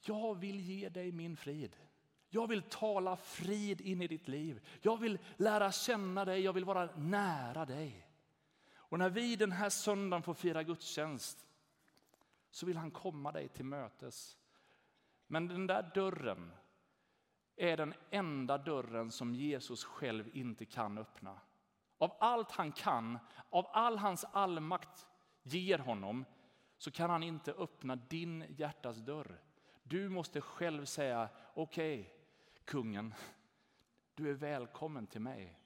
jag 0.00 0.34
vill 0.34 0.60
ge 0.60 0.88
dig 0.88 1.12
min 1.12 1.36
frid. 1.36 1.76
Jag 2.30 2.46
vill 2.46 2.62
tala 2.62 3.16
frid 3.16 3.80
in 3.80 4.02
i 4.02 4.06
ditt 4.06 4.28
liv. 4.28 4.66
Jag 4.80 4.96
vill 4.96 5.18
lära 5.36 5.72
känna 5.72 6.24
dig, 6.24 6.40
jag 6.40 6.52
vill 6.52 6.64
vara 6.64 6.88
nära 6.96 7.64
dig. 7.64 8.08
Och 8.74 8.98
när 8.98 9.10
vi 9.10 9.36
den 9.36 9.52
här 9.52 9.70
söndagen 9.70 10.22
får 10.22 10.34
fira 10.34 10.62
gudstjänst 10.62 11.46
så 12.50 12.66
vill 12.66 12.76
han 12.76 12.90
komma 12.90 13.32
dig 13.32 13.48
till 13.48 13.64
mötes. 13.64 14.38
Men 15.26 15.48
den 15.48 15.66
där 15.66 15.90
dörren 15.94 16.52
är 17.56 17.76
den 17.76 17.94
enda 18.10 18.58
dörren 18.58 19.10
som 19.10 19.34
Jesus 19.34 19.84
själv 19.84 20.30
inte 20.32 20.64
kan 20.64 20.98
öppna. 20.98 21.40
Av 21.98 22.16
allt 22.20 22.50
han 22.50 22.72
kan, 22.72 23.18
av 23.50 23.66
all 23.72 23.98
hans 23.98 24.24
allmakt 24.24 25.06
ger 25.42 25.78
honom, 25.78 26.24
så 26.78 26.90
kan 26.90 27.10
han 27.10 27.22
inte 27.22 27.52
öppna 27.52 27.96
din 27.96 28.44
hjärtas 28.48 28.96
dörr. 28.96 29.40
Du 29.82 30.08
måste 30.08 30.40
själv 30.40 30.84
säga, 30.84 31.28
okej, 31.54 32.00
okay, 32.00 32.17
kungen, 32.68 33.14
du 34.14 34.30
är 34.30 34.34
välkommen 34.34 35.06
till 35.06 35.20
mig. 35.20 35.58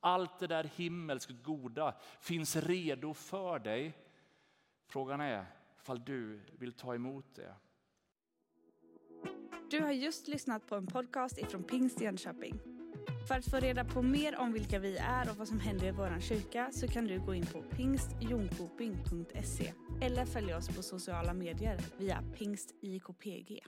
Allt 0.00 0.38
det 0.38 0.46
där 0.46 0.64
himmelskt 0.64 1.42
goda 1.42 1.94
finns 2.20 2.56
redo 2.56 3.14
för 3.14 3.58
dig. 3.58 3.98
Frågan 4.86 5.20
är 5.20 5.46
ifall 5.80 6.04
du 6.04 6.40
vill 6.58 6.72
ta 6.72 6.94
emot 6.94 7.34
det. 7.34 7.54
Du 9.70 9.80
har 9.80 9.92
just 9.92 10.28
lyssnat 10.28 10.66
på 10.66 10.74
en 10.74 10.86
podcast 10.86 11.38
ifrån 11.38 11.62
Pingst 11.62 12.00
Jönköping. 12.00 12.60
För 13.28 13.34
att 13.34 13.50
få 13.50 13.56
reda 13.56 13.84
på 13.84 14.02
mer 14.02 14.38
om 14.38 14.52
vilka 14.52 14.78
vi 14.78 14.96
är 14.96 15.30
och 15.30 15.36
vad 15.36 15.48
som 15.48 15.60
händer 15.60 15.86
i 15.86 15.90
vår 15.90 16.20
kyrka 16.20 16.70
så 16.72 16.88
kan 16.88 17.04
du 17.04 17.20
gå 17.20 17.34
in 17.34 17.46
på 17.46 17.62
pingstjonkoping.se 17.62 19.72
eller 20.02 20.24
följa 20.24 20.56
oss 20.56 20.76
på 20.76 20.82
sociala 20.82 21.34
medier 21.34 21.78
via 21.98 22.22
pingstjkpg. 22.38 23.64